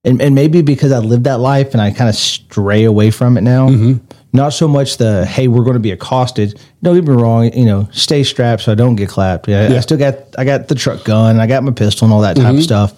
and, 0.03 0.23
and 0.23 0.35
maybe 0.35 0.63
because 0.63 0.93
I 0.93 0.99
lived 0.99 1.25
that 1.25 1.41
life 1.41 1.73
and 1.73 1.83
I 1.83 1.91
kind 1.91 2.09
of 2.09 2.17
stray 2.17 2.85
away 2.85 3.11
from 3.11 3.37
it 3.37 3.43
now. 3.43 3.69
Mm-hmm. 3.69 4.05
Not 4.33 4.55
so 4.55 4.67
much 4.67 4.97
the 4.97 5.27
hey 5.27 5.47
we're 5.47 5.65
going 5.65 5.75
to 5.75 5.81
be 5.81 5.91
accosted. 5.91 6.59
Don't 6.83 6.95
get 6.95 7.07
me 7.07 7.15
wrong. 7.15 7.53
You 7.53 7.67
know, 7.67 7.89
stay 7.93 8.23
strapped 8.23 8.63
so 8.63 8.73
I 8.73 8.77
don't 8.77 8.97
get 8.97 9.11
clapped. 9.11 9.47
Yeah, 9.47 9.69
I 9.75 9.81
still 9.81 9.99
got 9.99 10.17
I 10.39 10.45
got 10.45 10.69
the 10.69 10.75
truck 10.75 11.05
gun. 11.05 11.39
I 11.39 11.47
got 11.47 11.63
my 11.63 11.73
pistol 11.73 12.07
and 12.07 12.15
all 12.15 12.23
that 12.23 12.37
type 12.37 12.47
of 12.47 12.53
mm-hmm. 12.53 12.63
stuff. 12.63 12.95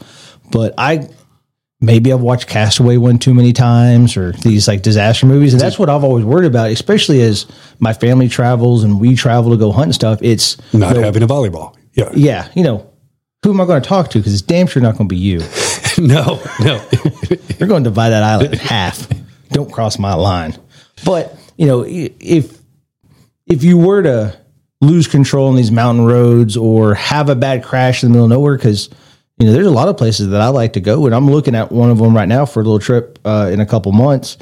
But 0.50 0.74
I 0.76 1.08
maybe 1.80 2.12
I've 2.12 2.20
watched 2.20 2.46
Castaway 2.46 2.96
one 2.96 3.18
too 3.18 3.34
many 3.34 3.52
times 3.52 4.16
or 4.16 4.32
these 4.32 4.68
like 4.68 4.82
disaster 4.82 5.26
movies. 5.26 5.54
And 5.54 5.60
that's 5.60 5.78
what 5.78 5.88
I've 5.88 6.04
always 6.04 6.24
worried 6.24 6.46
about, 6.46 6.70
especially 6.70 7.22
as 7.22 7.46
my 7.78 7.92
family 7.92 8.28
travels 8.28 8.84
and 8.84 9.00
we 9.00 9.16
travel 9.16 9.50
to 9.52 9.56
go 9.56 9.72
hunt 9.72 9.86
and 9.86 9.94
stuff. 9.94 10.18
It's, 10.22 10.58
Not 10.74 10.96
having 10.96 11.22
a 11.22 11.26
volleyball. 11.26 11.76
Yeah. 11.94 12.10
yeah, 12.14 12.48
you 12.54 12.62
know, 12.62 12.88
who 13.42 13.50
am 13.52 13.60
I 13.60 13.64
going 13.64 13.82
to 13.82 13.88
talk 13.88 14.10
to? 14.10 14.18
Because 14.18 14.32
it's 14.32 14.42
damn 14.42 14.66
sure 14.66 14.82
not 14.82 14.96
going 14.96 15.08
to 15.08 15.14
be 15.14 15.18
you. 15.18 15.38
no, 15.98 16.40
no. 16.60 16.86
You're 17.58 17.68
going 17.68 17.82
to 17.82 17.90
divide 17.90 18.10
that 18.10 18.22
island 18.22 18.52
in 18.52 18.58
half. 18.58 19.08
Don't 19.50 19.72
cross 19.72 19.98
my 19.98 20.14
line. 20.14 20.56
But, 21.04 21.34
you 21.56 21.66
know, 21.66 21.84
if, 21.86 22.58
if 23.46 23.64
you 23.64 23.78
were 23.78 24.02
to 24.02 24.38
lose 24.80 25.08
control 25.08 25.48
on 25.48 25.56
these 25.56 25.72
mountain 25.72 26.04
roads 26.04 26.56
or 26.56 26.94
have 26.94 27.28
a 27.28 27.34
bad 27.34 27.64
crash 27.64 28.02
in 28.02 28.10
the 28.10 28.12
middle 28.12 28.26
of 28.26 28.30
nowhere, 28.30 28.56
because 28.56 28.88
you 29.40 29.46
know 29.46 29.52
there's 29.52 29.66
a 29.66 29.70
lot 29.70 29.88
of 29.88 29.96
places 29.96 30.28
that 30.28 30.40
I 30.40 30.48
like 30.48 30.74
to 30.74 30.80
go, 30.80 31.06
and 31.06 31.14
I'm 31.14 31.30
looking 31.30 31.54
at 31.54 31.72
one 31.72 31.90
of 31.90 31.98
them 31.98 32.14
right 32.14 32.28
now 32.28 32.44
for 32.46 32.60
a 32.60 32.62
little 32.62 32.78
trip 32.78 33.18
uh, 33.24 33.50
in 33.52 33.58
a 33.60 33.66
couple 33.66 33.90
months. 33.92 34.36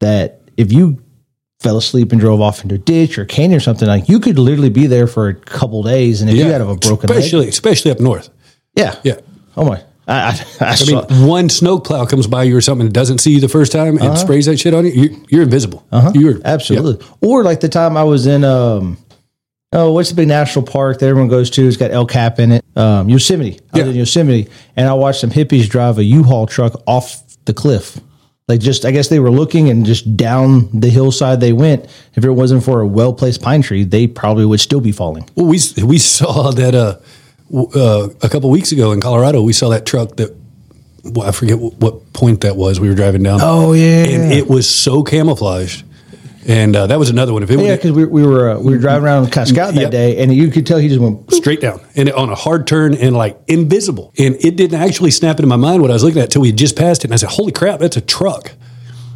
That 0.00 0.40
if 0.56 0.72
you 0.72 1.02
fell 1.60 1.76
asleep 1.76 2.12
and 2.12 2.20
drove 2.20 2.40
off 2.40 2.62
into 2.62 2.76
a 2.76 2.78
ditch 2.78 3.18
or 3.18 3.24
canyon 3.24 3.56
or 3.56 3.60
something, 3.60 3.86
like 3.88 4.08
you 4.08 4.20
could 4.20 4.38
literally 4.38 4.70
be 4.70 4.86
there 4.86 5.06
for 5.06 5.28
a 5.28 5.34
couple 5.34 5.82
days, 5.82 6.20
and 6.22 6.30
if 6.30 6.36
you 6.36 6.44
had 6.44 6.60
a 6.60 6.74
broken 6.76 7.08
leg, 7.08 7.18
especially, 7.18 7.48
especially 7.48 7.90
up 7.90 8.00
north. 8.00 8.30
yeah, 8.74 8.98
Yeah. 9.04 9.14
oh 9.56 9.64
my, 9.64 9.82
I, 10.06 10.30
I, 10.30 10.44
I, 10.64 10.76
I 10.80 10.86
mean, 10.86 11.26
one 11.28 11.48
snow 11.48 11.78
plow 11.80 12.06
comes 12.06 12.26
by 12.26 12.44
you 12.44 12.56
or 12.56 12.60
something 12.60 12.86
and 12.86 12.94
doesn't 12.94 13.18
see 13.18 13.32
you 13.32 13.40
the 13.40 13.48
first 13.48 13.72
time 13.72 13.96
and 13.98 14.02
Uh-huh. 14.02 14.16
sprays 14.16 14.46
that 14.46 14.58
shit 14.58 14.72
on 14.72 14.86
you. 14.86 14.92
You're, 14.92 15.18
you're 15.28 15.42
invisible. 15.42 15.84
You're 16.14 16.40
Absolutely. 16.44 17.04
Or 17.20 17.42
like 17.44 17.60
the 17.60 17.68
time 17.68 17.96
I 17.96 18.04
was 18.04 18.26
in 18.26 18.44
um 18.44 18.96
oh 19.72 19.92
what's 19.92 20.10
the 20.10 20.16
big 20.16 20.28
national 20.28 20.64
park 20.64 20.98
that 20.98 21.06
everyone 21.06 21.28
goes 21.28 21.50
to? 21.50 21.66
It's 21.66 21.76
got 21.76 21.90
El 21.90 22.06
Cap 22.06 22.38
in 22.38 22.52
it. 22.52 22.64
Um 22.76 23.08
Yosemite. 23.08 23.60
I 23.72 23.78
Yeah. 23.78 23.84
was 23.84 23.92
in 23.94 23.98
Yosemite 23.98 24.48
and 24.76 24.88
I 24.88 24.94
watched 24.94 25.20
some 25.20 25.30
hippies 25.30 25.68
drive 25.68 25.98
a 25.98 26.04
U-Haul 26.04 26.46
truck 26.46 26.80
off 26.86 27.22
the 27.44 27.52
cliff. 27.54 28.00
Like 28.48 28.60
just 28.60 28.84
I 28.84 28.90
guess 28.92 29.08
they 29.08 29.18
were 29.20 29.30
looking 29.30 29.68
and 29.68 29.84
just 29.84 30.16
down 30.16 30.68
the 30.80 30.88
hillside 30.88 31.40
they 31.40 31.52
went. 31.52 31.84
If 32.14 32.24
it 32.24 32.30
wasn't 32.30 32.64
for 32.64 32.80
a 32.80 32.86
well 32.86 33.12
placed 33.12 33.42
pine 33.42 33.62
tree, 33.62 33.84
they 33.84 34.06
probably 34.06 34.46
would 34.46 34.60
still 34.60 34.80
be 34.80 34.92
falling. 34.92 35.28
Well, 35.34 35.46
we 35.46 35.58
we 35.84 35.98
saw 35.98 36.50
that 36.52 36.74
uh, 36.74 36.96
uh, 37.54 38.08
a 38.22 38.28
couple 38.28 38.48
weeks 38.50 38.72
ago 38.72 38.92
in 38.92 39.00
Colorado. 39.00 39.42
We 39.42 39.52
saw 39.52 39.68
that 39.70 39.84
truck 39.86 40.16
that 40.16 40.34
well, 41.04 41.26
I 41.28 41.32
forget 41.32 41.58
what, 41.58 41.74
what 41.74 42.12
point 42.12 42.40
that 42.42 42.56
was. 42.56 42.80
We 42.80 42.88
were 42.88 42.94
driving 42.94 43.22
down. 43.22 43.40
Oh, 43.42 43.72
yeah. 43.72 44.04
and 44.04 44.32
it 44.32 44.48
was 44.48 44.68
so 44.68 45.02
camouflaged. 45.02 45.84
And 46.48 46.74
uh, 46.74 46.86
that 46.86 46.98
was 46.98 47.10
another 47.10 47.34
one. 47.34 47.42
If 47.42 47.50
it 47.50 47.60
Yeah, 47.60 47.76
because 47.76 47.92
we, 47.92 48.06
we 48.06 48.26
were 48.26 48.52
uh, 48.52 48.58
we 48.58 48.72
were 48.72 48.78
driving 48.78 49.04
around 49.04 49.26
scouting 49.26 49.54
that 49.74 49.74
Yep. 49.82 49.90
day, 49.90 50.22
and 50.22 50.32
you 50.34 50.48
could 50.48 50.66
tell 50.66 50.78
he 50.78 50.88
just 50.88 50.98
went. 51.00 51.26
boop. 51.26 51.34
straight 51.34 51.60
down 51.60 51.80
and 51.94 52.10
on 52.12 52.30
a 52.30 52.34
hard 52.34 52.66
turn 52.66 52.94
and 52.94 53.14
like 53.14 53.38
invisible. 53.48 54.14
And 54.18 54.34
it 54.36 54.56
didn't 54.56 54.80
actually 54.80 55.10
snap 55.10 55.36
into 55.36 55.46
my 55.46 55.56
mind 55.56 55.82
what 55.82 55.90
I 55.90 55.94
was 55.94 56.02
looking 56.02 56.22
at 56.22 56.30
till 56.30 56.40
we 56.40 56.48
had 56.48 56.56
just 56.56 56.74
passed 56.74 57.02
it. 57.02 57.08
And 57.08 57.12
I 57.12 57.16
said, 57.16 57.28
"Holy 57.28 57.52
crap, 57.52 57.80
that's 57.80 57.98
a 57.98 58.00
truck!" 58.00 58.52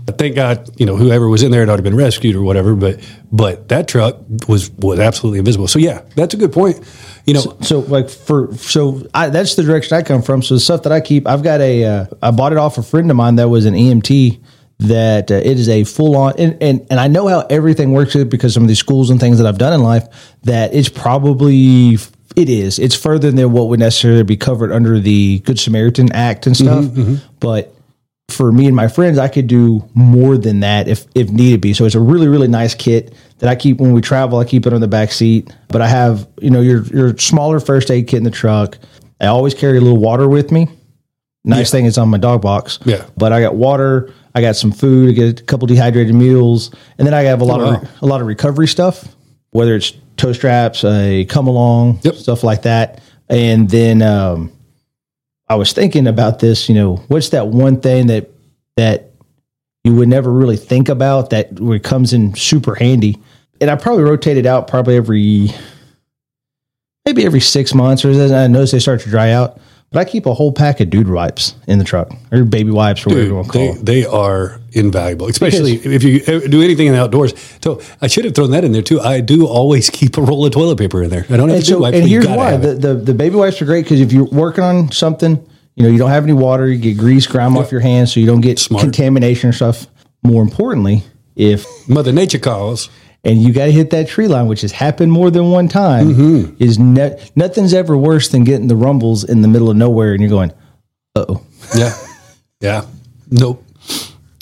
But 0.05 0.19
thank 0.19 0.35
God, 0.35 0.69
you 0.79 0.85
know, 0.85 0.97
whoever 0.97 1.29
was 1.29 1.43
in 1.45 1.53
there 1.53 1.61
had 1.61 1.69
already 1.71 1.85
been 1.85 1.97
rescued 1.97 2.37
or 2.37 2.43
whatever. 2.43 2.75
But 2.75 3.01
but 3.33 3.69
that 3.71 3.89
truck 3.89 4.19
was 4.47 4.71
was 4.73 4.99
absolutely 4.99 5.39
invisible. 5.39 5.69
So 5.69 5.79
yeah, 5.79 6.03
that's 6.17 6.35
a 6.35 6.37
good 6.37 6.53
point. 6.53 6.81
You 7.25 7.33
know, 7.35 7.57
So 7.63 7.79
like 7.79 8.11
for 8.11 8.55
so 8.57 9.07
I, 9.15 9.31
that's 9.31 9.55
the 9.55 9.63
direction 9.63 9.97
I 9.97 10.03
come 10.03 10.21
from. 10.21 10.43
So 10.43 10.53
the 10.55 10.61
stuff 10.61 10.83
that 10.83 10.93
I 10.93 11.01
keep, 11.01 11.27
I've 11.27 11.43
got 11.43 11.63
a 11.63 11.85
uh, 11.85 12.07
I 12.21 12.31
bought 12.31 12.53
it 12.53 12.59
off 12.59 12.77
a 12.77 12.83
friend 12.83 13.11
of 13.11 13.17
mine 13.17 13.37
that 13.37 13.49
was 13.49 13.65
an 13.65 13.73
EMT. 13.75 14.39
That 14.89 15.31
uh, 15.31 15.35
it 15.35 15.59
is 15.59 15.69
a 15.69 15.85
full 15.85 16.17
on 16.17 16.35
and, 16.39 16.61
and 16.63 16.87
and 16.91 16.99
I 16.99 17.07
know 17.09 17.29
how 17.29 17.41
everything 17.49 17.93
works 17.93 18.15
with 18.15 18.31
because 18.31 18.55
some 18.55 18.63
of 18.63 18.69
these 18.69 18.79
schools 18.79 19.11
and 19.11 19.21
things 19.21 19.39
that 19.39 19.47
I've 19.47 19.59
done 19.59 19.73
in 19.73 19.83
life 19.83 20.09
that 20.43 20.75
it's 20.75 20.89
probably 20.89 21.99
it 22.37 22.49
is 22.49 22.79
it's 22.79 22.95
further 22.95 23.31
than 23.31 23.53
what 23.53 23.69
would 23.69 23.79
necessarily 23.81 24.23
be 24.25 24.37
covered 24.37 24.73
under 24.73 24.99
the 24.99 25.39
Good 25.41 25.59
Samaritan 25.59 26.11
Act 26.13 26.47
and 26.47 26.57
stuff. 26.57 26.85
But 27.41 27.75
for 28.29 28.51
me 28.51 28.67
and 28.67 28.75
my 28.75 28.89
friends, 28.89 29.19
I 29.19 29.29
could 29.29 29.47
do 29.47 29.87
more 29.95 30.39
than 30.39 30.61
that 30.61 30.89
if 30.89 31.05
if 31.15 31.29
needed 31.31 31.61
be. 31.61 31.75
So 31.75 31.85
it's 31.85 31.95
a 31.95 32.01
really 32.01 32.29
really 32.29 32.49
nice 32.49 32.75
kit 32.75 33.15
that 33.39 33.49
I 33.51 33.55
keep 33.55 33.79
when 33.79 33.93
we 33.93 34.01
travel. 34.01 34.39
I 34.39 34.45
keep 34.45 34.67
it 34.67 34.73
on 34.73 34.81
the 34.81 34.89
back 34.89 35.13
seat, 35.13 35.55
but 35.69 35.83
I 35.83 35.89
have 35.89 36.27
you 36.41 36.51
know 36.51 36.61
your 36.61 36.83
your 36.87 37.17
smaller 37.19 37.61
first 37.61 37.91
aid 37.91 38.09
kit 38.09 38.19
in 38.19 38.25
the 38.25 38.31
truck. 38.31 38.79
I 39.21 39.27
always 39.27 39.55
carry 39.55 39.79
a 39.79 39.81
little 39.81 39.99
water 39.99 40.29
with 40.29 40.51
me. 40.51 40.69
Nice 41.45 41.71
thing 41.73 41.87
is 41.87 41.99
on 41.99 42.09
my 42.09 42.19
dog 42.19 42.41
box. 42.41 42.79
Yeah. 42.85 43.05
but 43.17 43.33
I 43.33 43.41
got 43.41 43.55
water. 43.57 44.13
I 44.35 44.41
got 44.41 44.57
some 44.57 44.73
food. 44.73 45.11
I 45.11 45.13
get 45.13 45.41
a 45.41 45.43
couple 45.45 45.67
dehydrated 45.67 46.15
meals, 46.15 46.75
and 46.99 47.07
then 47.07 47.15
I 47.15 47.23
have 47.23 47.41
a 47.41 47.45
lot 47.45 47.61
wow. 47.61 47.77
of 47.77 48.03
a 48.03 48.07
lot 48.07 48.21
of 48.21 48.27
recovery 48.27 48.69
stuff. 48.69 49.15
Whether 49.51 49.77
it's 49.77 49.93
toe 50.17 50.33
straps, 50.33 50.85
a 50.85 51.25
come 51.27 51.47
along, 51.47 52.01
Yep. 52.03 52.15
stuff 52.15 52.43
like 52.45 52.63
that, 52.63 53.03
and 53.29 53.69
then. 53.71 54.03
um 54.03 54.53
I 55.49 55.55
was 55.57 55.75
thinking 55.75 56.07
about 56.07 56.39
this, 56.39 56.71
you 56.71 56.75
know, 56.75 56.97
what's 57.09 57.29
that 57.31 57.49
one 57.49 57.81
thing 57.83 58.07
that 58.07 58.31
that 58.79 59.11
you 59.85 59.95
would 59.97 60.09
never 60.09 60.33
really 60.33 60.57
think 60.57 60.89
about 60.89 61.29
that 61.29 61.51
comes 61.83 62.15
in 62.15 62.35
super 62.35 62.75
handy? 62.75 63.19
And 63.61 63.69
I 63.71 63.77
probably 63.77 64.05
rotate 64.05 64.39
it 64.39 64.47
out 64.47 64.67
probably 64.67 64.97
every 64.97 65.51
maybe 67.05 67.27
every 67.27 67.41
six 67.41 67.75
months 67.75 68.03
or 68.03 68.11
I 68.13 68.47
notice 68.47 68.71
they 68.71 68.79
start 68.79 69.01
to 69.03 69.11
dry 69.11 69.33
out. 69.33 69.59
But 69.93 70.01
I 70.01 70.05
keep 70.07 70.25
a 70.27 70.33
whole 70.33 70.53
pack 70.53 70.81
of 70.81 70.89
dude 70.91 71.09
wipes 71.09 71.55
in 71.67 71.79
the 71.79 71.85
truck 71.85 72.11
or 72.33 72.45
baby 72.45 72.71
wipes 72.71 73.07
or 73.07 73.11
whatever 73.11 73.27
you 73.29 73.35
want 73.35 73.47
to 73.49 73.53
call 73.53 73.61
they, 73.61 73.73
them. 73.75 73.85
they 73.85 74.05
are 74.07 74.61
invaluable, 74.73 75.27
especially 75.29 75.75
if 75.75 76.03
you 76.03 76.21
do 76.49 76.63
anything 76.63 76.87
in 76.87 76.95
the 76.95 77.01
outdoors. 77.01 77.35
So 77.63 77.81
I 78.01 78.07
should 78.07 78.25
have 78.25 78.35
thrown 78.35 78.53
that 78.53 78.65
in 78.65 78.73
there 78.73 78.81
too. 78.83 79.01
I 79.01 79.21
do 79.21 79.47
always 79.47 79.91
keep 79.99 80.17
a 80.17 80.23
roll 80.23 80.47
of 80.47 80.53
toilet 80.53 80.79
paper 80.79 81.03
in 81.03 81.11
there. 81.11 81.27
I 81.29 81.37
don't 81.37 81.51
have 81.51 81.57
And, 81.57 81.65
to 81.65 81.71
do 81.71 81.75
so, 81.75 81.81
wipes, 81.81 81.97
and 81.99 82.09
here's 82.09 82.27
why 82.27 82.57
the, 82.57 82.75
the 82.75 82.95
the 82.95 83.15
baby 83.15 83.37
wipes 83.37 83.61
are 83.61 83.67
great 83.67 83.85
because 83.85 84.01
if 84.01 84.13
you're 84.13 84.25
working 84.25 84.65
on 84.65 84.91
something, 84.91 85.47
you 85.77 85.83
know, 85.85 85.91
you 85.91 85.99
don't 85.99 86.11
have 86.11 86.25
any 86.25 86.33
water, 86.33 86.67
you 86.69 86.79
get 86.79 86.97
grease, 86.97 87.27
grime 87.27 87.57
off 87.59 87.71
your 87.71 87.81
hands, 87.83 88.15
so 88.15 88.21
you 88.21 88.27
don't 88.27 88.41
get 88.41 88.59
Smart. 88.59 88.83
contamination 88.83 89.51
or 89.51 89.53
stuff. 89.53 89.87
More 90.25 90.43
importantly, 90.43 91.03
if 91.37 91.67
Mother 91.89 92.13
Nature 92.13 92.39
calls. 92.39 92.89
And 93.25 93.41
you 93.41 93.53
got 93.53 93.67
to 93.67 93.73
hit 93.73 93.91
that 93.91 94.09
tree 94.09 94.27
line, 94.29 94.47
which 94.47 94.63
has 94.63 94.73
happened 94.73 95.13
more 95.13 95.31
than 95.31 95.51
one 95.51 95.69
time. 95.69 96.15
Mm-hmm. 96.15 96.63
Is 96.63 96.79
ne- 96.79 97.19
nothing's 97.37 97.73
ever 97.75 97.97
worse 97.97 98.29
than 98.29 98.45
getting 98.45 98.67
the 98.69 98.77
rumbles 98.77 99.25
in 99.25 99.43
the 99.43 99.49
middle 99.49 99.71
of 99.71 99.77
nowhere, 99.77 100.13
and 100.13 100.21
you're 100.21 100.31
going, 100.31 100.53
"Uh 101.15 101.25
oh." 101.29 101.43
Yeah. 101.77 101.95
Yeah. 102.61 102.85
Nope. 103.31 103.65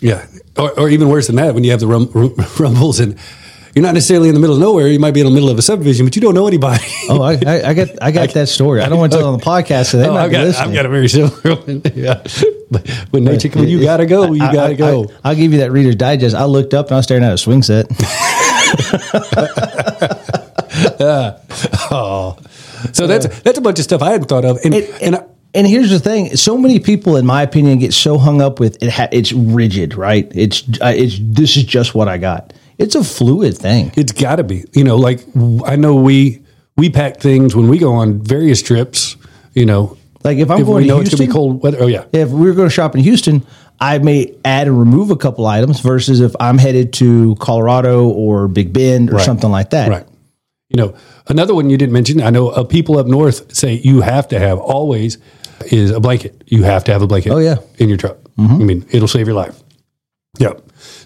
Yeah. 0.01 0.27
Or, 0.57 0.79
or 0.79 0.89
even 0.89 1.09
worse 1.09 1.27
than 1.27 1.37
that, 1.37 1.55
when 1.55 1.65
you 1.65 1.71
have 1.71 1.81
the 1.81 1.87
rum, 1.87 2.11
rum, 2.13 2.35
rumbles 2.59 3.01
and 3.01 3.17
you're 3.75 3.85
not 3.85 3.95
necessarily 3.95 4.29
in 4.29 4.35
the 4.35 4.41
middle 4.41 4.57
of 4.57 4.61
nowhere. 4.61 4.89
You 4.89 4.99
might 4.99 5.13
be 5.15 5.21
in 5.21 5.27
the 5.27 5.33
middle 5.33 5.49
of 5.49 5.57
a 5.57 5.63
subdivision, 5.63 6.05
but 6.05 6.17
you 6.17 6.21
don't 6.23 6.35
know 6.35 6.49
anybody. 6.49 6.83
Oh, 7.09 7.23
I, 7.23 7.35
I, 7.47 7.69
I 7.69 7.75
got 7.75 7.89
I 8.03 8.11
got 8.11 8.31
that 8.35 8.49
story. 8.49 8.81
I 8.81 8.89
don't 8.89 8.99
want 8.99 9.13
to 9.13 9.19
tell 9.19 9.29
it 9.29 9.33
on 9.33 9.39
the 9.39 9.45
podcast, 9.45 9.91
so 9.93 9.99
they 9.99 10.09
Oh, 10.09 10.15
might 10.15 10.25
I've, 10.25 10.31
got, 10.33 10.41
listening. 10.45 10.69
I've 10.71 10.75
got 10.75 10.87
a 10.87 10.89
very 10.89 11.09
similar 11.09 11.55
one. 11.55 11.83
yeah. 11.95 12.23
But 12.71 12.89
when 13.11 13.25
nature, 13.25 13.49
when 13.51 13.69
you 13.69 13.81
gotta 13.83 14.07
go, 14.07 14.33
you 14.33 14.43
I- 14.43 14.53
gotta 14.53 14.73
I- 14.73 14.77
go. 14.77 15.07
I, 15.23 15.29
will 15.31 15.37
give 15.37 15.53
you 15.53 15.59
that 15.61 15.71
Reader's 15.71 15.95
Digest. 15.97 16.35
I 16.35 16.45
looked 16.47 16.75
up 16.75 16.87
and 16.87 16.95
I 16.95 16.97
was 16.97 17.05
staring 17.05 17.23
at 17.23 17.33
a 17.33 17.39
swing 17.39 17.63
set. 17.63 17.87
oh, 21.91 22.37
so 22.93 23.07
that's 23.07 23.27
that's 23.43 23.59
a 23.59 23.61
bunch 23.61 23.79
of 23.79 23.85
stuff 23.85 24.03
I 24.03 24.11
hadn't 24.13 24.29
thought 24.29 24.45
of, 24.45 24.59
and 24.65 24.75
It- 24.75 25.03
and 25.03 25.17
I, 25.17 25.25
and 25.55 25.67
here's 25.67 25.91
the 25.91 25.99
thing: 25.99 26.37
so 26.37 26.57
many 26.57 26.79
people, 26.79 27.17
in 27.17 27.27
my 27.27 27.43
opinion, 27.43 27.79
get 27.79 27.93
so 27.93 28.19
hung 28.19 28.41
up 28.41 28.61
with 28.61 28.83
it. 28.83 28.91
Ha- 28.91 29.09
it's 29.13 29.33
rigid, 29.33 29.95
right? 29.95 30.31
It's 30.35 30.63
uh, 30.81 30.93
it's 30.95 31.19
this 31.21 31.57
is 31.57 31.65
just 31.65 31.95
what 31.95 32.09
I 32.09 32.19
got. 32.19 32.53
It's 32.79 32.95
a 32.95 33.03
fluid 33.05 33.59
thing. 33.59 33.93
It's 33.97 34.13
got 34.13 34.37
to 34.37 34.45
be. 34.45 34.65
You 34.73 34.85
know, 34.85 34.97
like 34.97 35.21
I 35.67 35.77
know 35.77 35.97
we 35.97 36.43
we 36.77 36.89
pack 36.91 37.19
things 37.19 37.55
when 37.57 37.69
we 37.69 37.79
go 37.79 37.93
on 37.95 38.23
various 38.23 38.63
trips. 38.63 39.17
You 39.53 39.67
know, 39.67 39.99
Like 40.23 40.39
if 40.39 40.51
I'm 40.51 40.61
if 40.61 40.67
going 40.67 40.83
we 40.85 40.89
know 40.89 40.99
to 40.99 41.03
it's 41.03 41.15
gonna 41.15 41.27
be 41.27 41.33
cold 41.33 41.63
weather. 41.63 41.79
Oh 41.81 41.89
yeah, 41.89 42.05
if 42.13 42.29
we 42.31 42.47
were 42.49 42.55
going 42.55 42.69
to 42.69 42.75
shop 42.75 42.95
in 42.95 43.01
Houston, 43.03 43.45
I 43.81 43.99
may 43.99 44.35
add 44.45 44.67
and 44.69 44.79
remove 44.79 45.11
a 45.11 45.17
couple 45.17 45.47
items 45.47 45.81
versus 45.81 46.21
if 46.21 46.35
I'm 46.39 46.59
headed 46.59 46.93
to 46.95 47.35
Colorado 47.37 48.09
or 48.09 48.47
Big 48.49 48.73
Bend 48.73 49.11
or 49.11 49.15
Right. 49.17 49.25
something 49.25 49.51
like 49.51 49.71
that. 49.71 49.89
right. 49.89 50.07
You 50.69 50.77
know, 50.77 50.95
another 51.29 51.55
one 51.55 51.69
you 51.71 51.77
didn't 51.79 51.93
mention. 51.93 52.21
I 52.23 52.31
know 52.31 52.49
uh, 52.51 52.63
people 52.65 52.99
up 52.99 53.07
north 53.07 53.55
say 53.57 53.75
you 53.83 54.03
have 54.03 54.29
to 54.29 54.39
have 54.39 54.59
always 54.59 55.19
is 55.67 55.91
a 55.91 55.99
blanket. 56.01 56.45
You 56.47 56.63
have 56.63 56.85
to 56.85 56.93
have 56.93 57.03
a 57.03 57.07
blanket. 57.07 57.31
Oh, 57.33 57.39
yeah. 57.39 57.55
Mm-hmm. 57.57 57.83
in 57.83 57.89
your 57.89 57.99
truck. 57.99 58.19
I 58.39 58.43
mean, 58.43 58.87
it'll 58.91 59.09
save 59.09 59.27
your 59.27 59.35
life. 59.37 59.61
Yeah. 60.39 60.53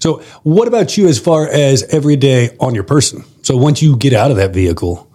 So, 0.00 0.22
what 0.44 0.68
about 0.68 0.96
you 0.96 1.08
as 1.08 1.18
far 1.18 1.48
as 1.48 1.82
every 1.84 2.14
day 2.16 2.50
on 2.60 2.74
your 2.74 2.84
person? 2.84 3.24
So, 3.42 3.56
once 3.56 3.82
you 3.82 3.96
get 3.96 4.12
out 4.12 4.30
of 4.30 4.36
that 4.36 4.52
vehicle 4.52 5.10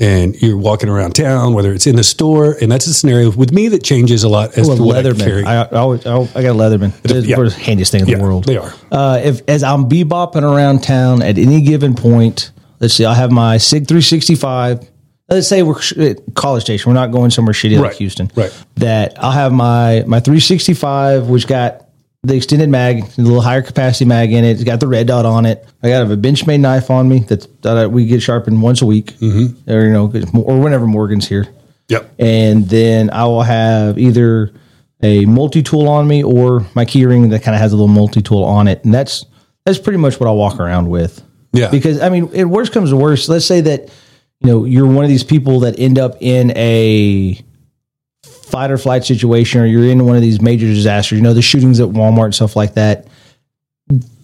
and 0.00 0.34
you're 0.42 0.56
walking 0.56 0.88
around 0.88 1.14
town, 1.14 1.54
whether 1.54 1.72
it's 1.72 1.86
in 1.86 1.96
the 1.96 2.02
store, 2.04 2.56
and 2.60 2.70
that's 2.70 2.86
a 2.86 2.94
scenario 2.94 3.30
with 3.30 3.52
me 3.52 3.68
that 3.68 3.82
changes 3.84 4.24
a 4.24 4.28
lot 4.28 4.58
as 4.58 4.66
Well, 4.66 4.76
to 4.78 4.82
what 4.82 4.96
I 4.96 5.02
Leatherman. 5.02 5.24
carry. 5.24 5.44
I, 5.44 5.62
I, 5.62 5.68
always, 5.76 6.04
I, 6.04 6.16
I 6.16 6.42
got 6.42 6.50
a 6.56 6.58
Leatherman. 6.58 6.92
It's 7.04 7.26
yeah. 7.26 7.36
the 7.36 7.50
handiest 7.50 7.92
thing 7.92 8.02
in 8.02 8.08
Yeah, 8.08 8.16
the 8.16 8.22
world. 8.22 8.44
they 8.44 8.56
are. 8.56 8.74
Uh, 8.90 9.20
if 9.22 9.40
as 9.48 9.62
I'm 9.62 9.88
bebopping 9.88 10.42
around 10.42 10.82
town 10.82 11.22
at 11.22 11.38
any 11.38 11.60
given 11.62 11.94
point, 11.94 12.50
let's 12.80 12.94
see, 12.94 13.04
I'll 13.04 13.14
have 13.14 13.30
my 13.30 13.56
Sig 13.58 13.86
365. 13.86 14.90
Let's 15.30 15.48
say 15.48 15.62
we're 15.62 15.78
at 16.00 16.18
College 16.34 16.64
Station. 16.64 16.90
We're 16.90 16.94
not 17.00 17.10
going 17.10 17.30
somewhere 17.30 17.54
shitty 17.54 17.80
like 17.80 17.94
Houston. 17.94 18.30
right. 18.36 18.52
That 18.76 19.14
I'll 19.22 19.30
have 19.30 19.52
my 19.52 20.04
my 20.06 20.20
365, 20.20 21.28
which 21.28 21.46
got 21.46 21.83
the 22.24 22.34
extended 22.34 22.68
mag, 22.68 23.04
a 23.18 23.20
little 23.20 23.40
higher 23.40 23.62
capacity 23.62 24.06
mag 24.06 24.32
in 24.32 24.44
it. 24.44 24.52
It's 24.52 24.64
got 24.64 24.80
the 24.80 24.88
red 24.88 25.06
dot 25.06 25.26
on 25.26 25.46
it. 25.46 25.66
I 25.82 25.88
got 25.88 26.10
a 26.10 26.16
Benchmade 26.16 26.60
knife 26.60 26.90
on 26.90 27.08
me 27.08 27.20
that's 27.20 27.46
that 27.62 27.90
we 27.90 28.06
get 28.06 28.22
sharpened 28.22 28.62
once 28.62 28.82
a 28.82 28.86
week, 28.86 29.12
mm-hmm. 29.18 29.70
or 29.70 29.84
you 29.84 29.92
know, 29.92 30.12
or 30.34 30.60
whenever 30.60 30.86
Morgan's 30.86 31.28
here 31.28 31.48
yep. 31.88 32.12
and 32.18 32.68
then 32.68 33.10
I 33.10 33.24
will 33.24 33.42
have 33.42 33.98
either 33.98 34.52
a 35.02 35.24
multi 35.26 35.62
tool 35.62 35.88
on 35.88 36.06
me 36.06 36.22
or 36.22 36.66
my 36.74 36.84
key 36.84 37.04
ring 37.04 37.28
that 37.30 37.42
kind 37.42 37.54
of 37.54 37.60
has 37.60 37.72
a 37.72 37.76
little 37.76 37.88
multi 37.88 38.22
tool 38.22 38.44
on 38.44 38.68
it, 38.68 38.84
and 38.84 38.94
that's 38.94 39.26
that's 39.64 39.78
pretty 39.78 39.98
much 39.98 40.18
what 40.18 40.26
I'll 40.26 40.36
walk 40.36 40.60
around 40.60 40.88
with. 40.88 41.22
Yeah. 41.52 41.70
because 41.70 42.00
I 42.00 42.08
mean, 42.08 42.30
it 42.32 42.44
worst 42.44 42.72
comes 42.72 42.90
to 42.90 42.96
worst. 42.96 43.28
Let's 43.28 43.46
say 43.46 43.60
that 43.60 43.88
you 44.40 44.46
know 44.46 44.64
you're 44.64 44.86
one 44.86 45.04
of 45.04 45.10
these 45.10 45.24
people 45.24 45.60
that 45.60 45.78
end 45.78 45.98
up 45.98 46.16
in 46.20 46.56
a 46.56 47.38
fight 48.44 48.70
or 48.70 48.78
flight 48.78 49.04
situation, 49.04 49.60
or 49.60 49.66
you're 49.66 49.86
in 49.86 50.04
one 50.06 50.16
of 50.16 50.22
these 50.22 50.40
major 50.40 50.66
disasters. 50.66 51.16
You 51.18 51.22
know, 51.22 51.34
the 51.34 51.42
shootings 51.42 51.80
at 51.80 51.88
Walmart 51.88 52.26
and 52.26 52.34
stuff 52.34 52.56
like 52.56 52.74
that. 52.74 53.06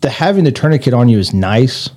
The 0.00 0.08
having 0.10 0.44
the 0.44 0.52
tourniquet 0.52 0.94
on 0.94 1.08
you 1.08 1.18
is 1.18 1.34
nice. 1.34 1.90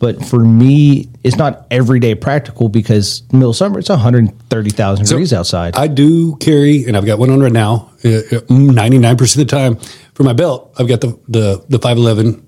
But 0.00 0.24
for 0.24 0.38
me, 0.38 1.08
it's 1.24 1.34
not 1.36 1.66
everyday 1.72 2.14
practical 2.14 2.68
because 2.68 3.24
middle 3.32 3.52
summer 3.52 3.80
it's 3.80 3.88
130,000 3.88 5.06
degrees 5.06 5.32
outside. 5.32 5.74
I 5.74 5.88
do 5.88 6.36
carry, 6.36 6.84
and 6.84 6.96
I've 6.96 7.04
got 7.04 7.18
one 7.18 7.30
on 7.30 7.40
right 7.40 7.50
now. 7.50 7.90
Uh, 8.04 8.08
uh, 8.08 8.20
mm, 8.46 8.72
Ninety 8.74 8.98
nine 8.98 9.16
percent 9.16 9.42
of 9.42 9.48
the 9.48 9.56
time, 9.56 9.76
for 10.14 10.22
my 10.22 10.34
belt, 10.34 10.72
I've 10.78 10.86
got 10.86 11.00
the 11.00 11.18
the 11.26 11.64
the 11.68 11.80
five 11.80 11.96
eleven 11.96 12.46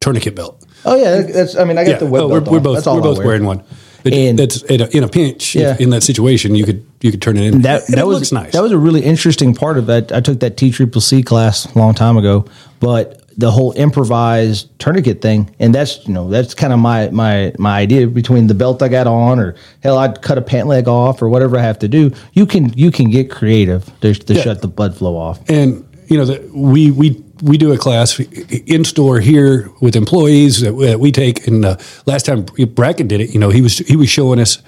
tourniquet 0.00 0.34
belt. 0.34 0.64
Oh 0.86 0.96
yeah, 0.96 1.20
that's. 1.20 1.56
I 1.56 1.64
mean, 1.64 1.76
I 1.76 1.84
got 1.84 2.00
the 2.00 2.06
web 2.06 2.22
Oh, 2.22 2.28
we're, 2.28 2.40
we're 2.40 2.60
both 2.60 2.86
we're 2.86 3.02
both 3.02 3.18
wear. 3.18 3.26
wearing 3.26 3.44
one. 3.44 3.62
It, 4.12 4.28
And- 4.28 4.38
that's 4.38 4.62
in 4.62 4.80
a, 4.80 4.86
in 4.88 5.04
a 5.04 5.08
pinch. 5.08 5.54
Yeah. 5.54 5.76
in 5.78 5.90
that 5.90 6.02
situation, 6.02 6.54
you 6.54 6.64
could 6.64 6.84
you 7.00 7.10
could 7.10 7.22
turn 7.22 7.36
it 7.36 7.44
in. 7.54 7.62
That 7.62 7.86
that 7.88 8.06
was 8.06 8.16
looks 8.18 8.32
nice. 8.32 8.52
That 8.52 8.62
was 8.62 8.72
a 8.72 8.78
really 8.78 9.02
interesting 9.02 9.54
part 9.54 9.78
of 9.78 9.86
that. 9.86 10.12
I 10.12 10.20
took 10.20 10.40
that 10.40 10.56
T 10.56 10.70
Triple 10.70 11.00
C 11.00 11.22
class 11.22 11.66
a 11.74 11.78
long 11.78 11.94
time 11.94 12.16
ago, 12.16 12.44
but 12.80 13.22
the 13.38 13.52
whole 13.52 13.72
improvised 13.76 14.68
tourniquet 14.80 15.20
thing, 15.22 15.54
and 15.60 15.72
that's 15.74 16.06
you 16.08 16.12
know 16.14 16.28
that's 16.28 16.54
kind 16.54 16.72
of 16.72 16.78
my 16.80 17.08
my 17.10 17.52
my 17.58 17.78
idea 17.78 18.06
between 18.08 18.48
the 18.48 18.54
belt 18.54 18.82
I 18.82 18.88
got 18.88 19.06
on, 19.06 19.38
or 19.38 19.54
hell, 19.82 19.96
I'd 19.98 20.22
cut 20.22 20.38
a 20.38 20.42
pant 20.42 20.66
leg 20.66 20.88
off, 20.88 21.22
or 21.22 21.28
whatever 21.28 21.56
I 21.56 21.62
have 21.62 21.78
to 21.80 21.88
do. 21.88 22.10
You 22.32 22.46
can 22.46 22.72
you 22.72 22.90
can 22.90 23.10
get 23.10 23.30
creative 23.30 23.84
to, 24.00 24.14
to 24.14 24.34
shut 24.34 24.60
the 24.62 24.68
blood 24.68 24.96
flow 24.96 25.16
off. 25.16 25.38
and 25.48 25.84
you 26.08 26.16
know 26.16 26.24
that 26.24 26.50
we 26.52 26.90
we 26.90 27.10
we 27.42 27.58
do 27.58 27.72
a 27.72 27.78
class 27.78 28.18
in 28.20 28.84
store 28.84 29.20
here 29.20 29.70
with 29.80 29.96
employees 29.96 30.60
that, 30.60 30.72
that 30.72 31.00
we 31.00 31.12
take. 31.12 31.46
And 31.46 31.64
uh, 31.64 31.76
last 32.06 32.26
time 32.26 32.44
Bracken 32.44 33.08
did 33.08 33.20
it, 33.20 33.30
you 33.34 33.40
know, 33.40 33.50
he 33.50 33.62
was 33.62 33.78
he 33.78 33.96
was 33.96 34.08
showing 34.08 34.40
us 34.40 34.58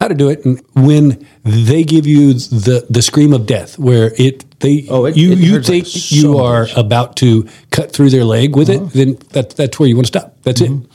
how 0.00 0.08
to 0.08 0.14
do 0.14 0.30
it. 0.30 0.44
And 0.44 0.60
when 0.74 1.26
they 1.44 1.84
give 1.84 2.06
you 2.06 2.34
the 2.34 2.86
the 2.88 3.02
scream 3.02 3.32
of 3.32 3.46
death, 3.46 3.78
where 3.78 4.12
it 4.16 4.44
they 4.60 4.86
Oh, 4.88 5.04
it- 5.06 5.16
you 5.16 5.32
it 5.32 5.38
you 5.38 5.62
think 5.62 5.84
like 5.84 5.92
so 5.92 6.14
you 6.14 6.38
are 6.38 6.60
much. 6.62 6.70
Uh-huh. 6.72 6.80
about 6.80 7.16
to 7.16 7.48
cut 7.70 7.92
through 7.92 8.10
their 8.10 8.24
leg 8.24 8.56
with 8.56 8.68
it, 8.70 8.90
then 8.92 9.16
that 9.32 9.50
that's 9.50 9.78
where 9.78 9.88
you 9.88 9.96
want 9.96 10.06
to 10.06 10.18
stop. 10.18 10.36
That's 10.42 10.60
Mm-hmm. 10.60 10.82
it. 10.84 10.90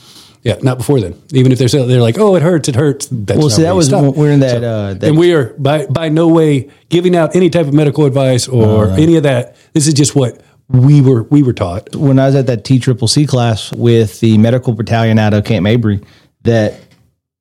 Yeah, 0.46 0.58
not 0.62 0.78
before 0.78 1.00
then. 1.02 1.20
Even 1.34 1.52
if 1.52 1.58
they're 1.58 1.68
they're 1.88 2.04
like, 2.04 2.20
"Oh, 2.20 2.36
it 2.36 2.44
hurts, 2.44 2.70
it 2.70 2.76
hurts." 2.76 3.08
That's 3.12 3.40
Well, 3.40 3.50
see, 3.50 3.64
that 3.64 3.74
was 3.76 3.92
we're 3.92 4.30
in 4.30 4.42
that, 4.42 4.64
uh, 4.64 4.94
that 4.94 5.04
and 5.04 5.18
we 5.18 5.34
are 5.34 5.56
by 5.58 5.88
by 5.88 6.10
no 6.10 6.28
way 6.28 6.70
giving 6.90 7.16
out 7.16 7.36
any 7.36 7.50
type 7.50 7.66
of 7.66 7.74
medical 7.74 8.06
advice 8.06 8.48
or 8.48 8.90
any 8.92 9.16
of 9.18 9.24
that. 9.24 9.56
This 9.74 9.88
is 9.88 9.96
just 9.96 10.16
what 10.16 10.40
we 10.70 11.02
were 11.02 11.24
we 11.24 11.44
were 11.44 11.54
taught. 11.54 11.96
when 11.96 12.20
I 12.20 12.26
was 12.26 12.36
at 12.36 12.48
that 12.48 12.64
T 12.64 12.80
Triple 12.80 13.08
C 13.08 13.26
class 13.26 13.72
with 13.74 14.20
the 14.20 14.38
medical 14.38 14.74
battalion 14.74 15.20
out 15.20 15.34
of 15.34 15.44
Camp 15.46 15.64
Mabry, 15.64 16.02
that 16.42 16.80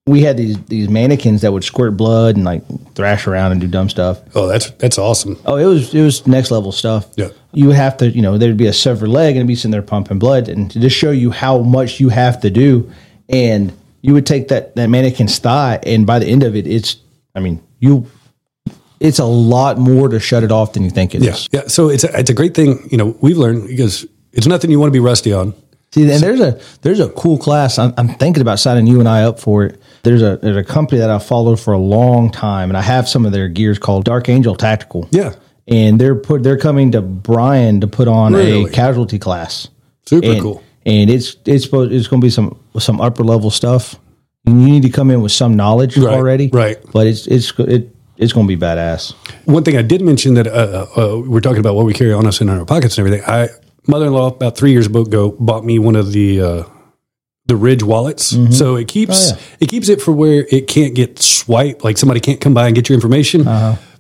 we 0.07 0.21
had 0.21 0.37
these 0.37 0.63
these 0.65 0.89
mannequins 0.89 1.41
that 1.41 1.53
would 1.53 1.65
squirt 1.65 1.97
blood 1.97 2.37
and 2.37 2.45
like 2.45 2.63
thrash 2.95 3.27
around 3.27 3.53
and 3.53 3.61
do 3.61 3.67
dumb 3.67 3.89
stuff. 3.89 4.21
Oh, 4.35 4.47
that's 4.47 4.71
that's 4.73 4.99
awesome. 4.99 5.39
Oh, 5.47 5.57
it 5.57 5.65
was 5.65 5.95
it 5.95 6.03
was 6.03 6.27
next 6.27 6.51
level 6.51 6.73
stuff. 6.73 7.09
Yeah. 7.17 7.31
You 7.53 7.69
would 7.69 7.77
have 7.77 7.97
to, 7.99 8.11
you 8.11 8.21
know, 8.21 8.37
there'd 8.37 8.57
be 8.57 8.67
a 8.67 8.73
severed 8.73 9.09
leg 9.09 9.31
and 9.31 9.37
it'd 9.39 9.47
be 9.47 9.55
sitting 9.55 9.71
there 9.71 9.81
pumping 9.81 10.19
blood, 10.19 10.49
and 10.49 10.71
to 10.73 10.81
just 10.81 10.97
show 10.97 11.13
you 11.13 11.31
how 11.31 11.59
much 11.59 12.01
you 12.01 12.09
have 12.09 12.41
to 12.41 12.51
do, 12.51 12.91
and 13.29 13.73
you 14.03 14.13
would 14.13 14.27
take 14.27 14.49
that 14.49 14.75
that 14.77 14.89
mannequin's 14.91 15.39
thigh, 15.39 15.79
and 15.85 16.07
by 16.07 16.19
the 16.19 16.27
end 16.27 16.43
of 16.43 16.57
it, 16.57 16.67
it's, 16.67 16.97
I 17.35 17.41
mean, 17.41 17.63
you, 17.79 18.11
it's 19.01 19.19
a 19.19 19.25
lot 19.25 19.79
more 19.79 20.09
to 20.09 20.21
shut 20.21 20.43
it 20.43 20.53
off 20.53 20.73
than 20.73 20.85
you 20.85 20.91
think 20.91 21.15
it 21.15 21.23
is. 21.23 21.49
Yeah, 21.53 21.61
yeah. 21.63 21.69
So 21.69 21.89
it's 21.89 22.05
a, 22.05 22.19
it's 22.19 22.31
a 22.31 22.35
great 22.35 22.55
thing. 22.55 22.89
You 22.91 22.97
know, 22.99 23.17
we've 23.21 23.37
learned 23.39 23.69
because 23.69 24.07
it's 24.33 24.47
nothing 24.47 24.71
you 24.71 24.79
want 24.81 24.89
to 24.89 24.93
be 24.93 25.01
rusty 25.01 25.33
on. 25.33 25.55
See, 25.93 26.11
and 26.11 26.21
there's 26.21 26.41
a 26.41 26.61
there's 26.83 27.01
a 27.01 27.09
cool 27.11 27.39
class. 27.39 27.79
I'm, 27.79 27.95
I'm 27.97 28.09
thinking 28.09 28.41
about 28.41 28.59
signing 28.59 28.87
you 28.87 28.99
and 28.99 29.09
I 29.09 29.23
up 29.25 29.39
for 29.39 29.65
it. 29.65 29.81
There's 30.03 30.23
a 30.23 30.39
there's 30.39 30.57
a 30.57 30.65
company 30.65 30.99
that 31.01 31.09
I've 31.11 31.25
followed 31.25 31.61
for 31.61 31.73
a 31.73 31.79
long 31.79 32.31
time, 32.33 32.69
and 32.71 32.77
I 32.77 32.83
have 32.83 33.09
some 33.09 33.25
of 33.25 33.33
their 33.33 33.49
gears 33.49 33.79
called 33.79 34.05
Dark 34.05 34.29
Angel 34.29 34.57
Tactical. 34.57 35.09
Yeah. 35.13 35.35
and 35.69 36.01
they're 36.01 36.17
put 36.17 36.43
they're 36.43 36.59
coming 36.59 36.91
to 36.93 37.01
Bryan 37.01 37.81
to 37.81 37.87
put 37.87 38.09
on 38.09 38.33
Really? 38.35 38.65
a 38.65 38.69
casualty 38.71 39.19
class. 39.21 39.69
Super 40.07 40.33
and, 40.33 40.41
cool. 40.43 40.63
And 40.85 41.09
it's 41.11 41.37
it's 41.47 41.65
supposed 41.65 41.93
it's 41.93 42.09
going 42.09 42.21
to 42.21 42.25
be 42.27 42.31
some 42.31 42.59
some 42.79 43.01
upper 43.01 43.23
level 43.25 43.51
stuff. 43.51 43.95
And 44.47 44.61
you 44.61 44.69
need 44.69 44.83
to 44.83 44.91
come 44.91 45.11
in 45.11 45.23
with 45.23 45.33
some 45.33 45.55
knowledge 45.57 45.97
Right, 45.97 46.13
already, 46.13 46.51
right. 46.53 46.77
But 46.93 47.07
it's 47.07 47.27
it's 47.29 47.53
it 47.61 47.94
it's 48.17 48.33
going 48.33 48.47
to 48.47 48.57
be 48.57 48.61
badass. 48.61 49.13
One 49.45 49.63
thing 49.65 49.77
I 49.77 49.83
did 49.83 50.01
mention 50.03 50.35
that 50.35 50.47
uh, 50.47 50.87
uh, 50.97 51.19
we're 51.27 51.41
talking 51.41 51.61
about 51.61 51.75
what 51.75 51.85
we 51.87 51.93
carry 51.93 52.13
on 52.13 52.27
us 52.27 52.41
in 52.41 52.49
our 52.49 52.65
pockets 52.65 52.97
and 52.99 53.07
everything. 53.07 53.27
I 53.29 53.49
mother 53.87 54.07
in 54.07 54.13
law 54.13 54.29
about 54.29 54.57
three 54.57 54.71
years 54.73 54.87
ago 54.87 55.33
bought 55.39 55.65
me 55.65 55.79
one 55.79 55.97
of 55.97 56.13
the 56.13 56.41
uh, 56.41 56.63
the 57.47 57.57
Ridge 57.57 57.83
wallets, 57.83 58.35
so 58.57 58.77
it 58.77 58.89
keeps 58.89 59.33
Oh, 59.33 59.37
yeah. 59.37 59.43
it 59.61 59.69
keeps 59.69 59.89
it 59.91 60.01
for 60.01 60.13
where 60.13 60.47
it 60.51 60.67
can't 60.67 60.95
get 60.95 61.19
swiped. 61.21 61.85
Like 61.85 61.99
somebody 61.99 62.21
can't 62.21 62.41
come 62.41 62.55
by 62.55 62.67
and 62.67 62.75
get 62.75 62.89
your 62.89 62.95
information. 62.95 63.45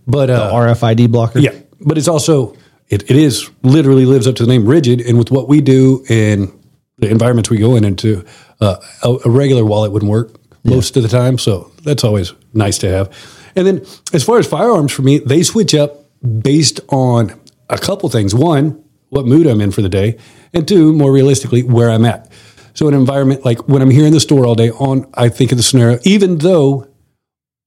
But 0.06 0.30
uh, 0.30 0.50
RFID 0.52 1.10
blocker. 1.10 1.38
Yeah, 1.40 1.52
but 1.80 1.98
it's 1.98 2.08
also 2.08 2.54
it, 2.88 3.10
it 3.10 3.16
is 3.16 3.50
literally 3.62 4.06
lives 4.06 4.26
up 4.26 4.36
to 4.36 4.44
the 4.46 4.48
name 4.48 4.66
rigid, 4.66 5.00
and 5.02 5.18
with 5.18 5.30
what 5.30 5.48
we 5.48 5.60
do 5.60 6.04
and 6.08 6.50
the 6.98 7.10
environments 7.10 7.50
we 7.50 7.58
go 7.58 7.74
in 7.76 7.84
into, 7.84 8.24
uh, 8.60 8.76
a, 9.02 9.16
a 9.24 9.30
regular 9.30 9.64
wallet 9.64 9.90
wouldn't 9.92 10.10
work 10.10 10.30
most 10.62 10.96
of 10.96 11.02
the 11.02 11.08
time. 11.08 11.36
So 11.38 11.70
that's 11.82 12.04
always 12.04 12.32
nice 12.54 12.78
to 12.78 12.88
have. 12.88 13.10
And 13.56 13.66
then 13.66 13.86
as 14.12 14.24
far 14.24 14.38
as 14.38 14.46
firearms 14.46 14.92
for 14.92 15.02
me, 15.02 15.18
they 15.18 15.42
switch 15.42 15.74
up 15.74 16.04
based 16.42 16.80
on 16.88 17.38
a 17.68 17.78
couple 17.78 18.08
things. 18.08 18.34
One, 18.34 18.82
what 19.10 19.26
mood 19.26 19.46
I'm 19.46 19.60
in 19.60 19.70
for 19.70 19.82
the 19.82 19.88
day, 19.88 20.18
and 20.52 20.66
two, 20.66 20.92
more 20.92 21.12
realistically, 21.12 21.62
where 21.62 21.90
I'm 21.90 22.04
at. 22.04 22.30
So 22.74 22.88
an 22.88 22.94
environment 22.94 23.44
like 23.44 23.68
when 23.68 23.82
I'm 23.82 23.90
here 23.90 24.06
in 24.06 24.12
the 24.12 24.20
store 24.20 24.44
all 24.44 24.56
day 24.56 24.70
on, 24.70 25.08
I 25.14 25.28
think 25.28 25.52
of 25.52 25.58
the 25.58 25.62
scenario, 25.62 25.98
even 26.02 26.38
though 26.38 26.88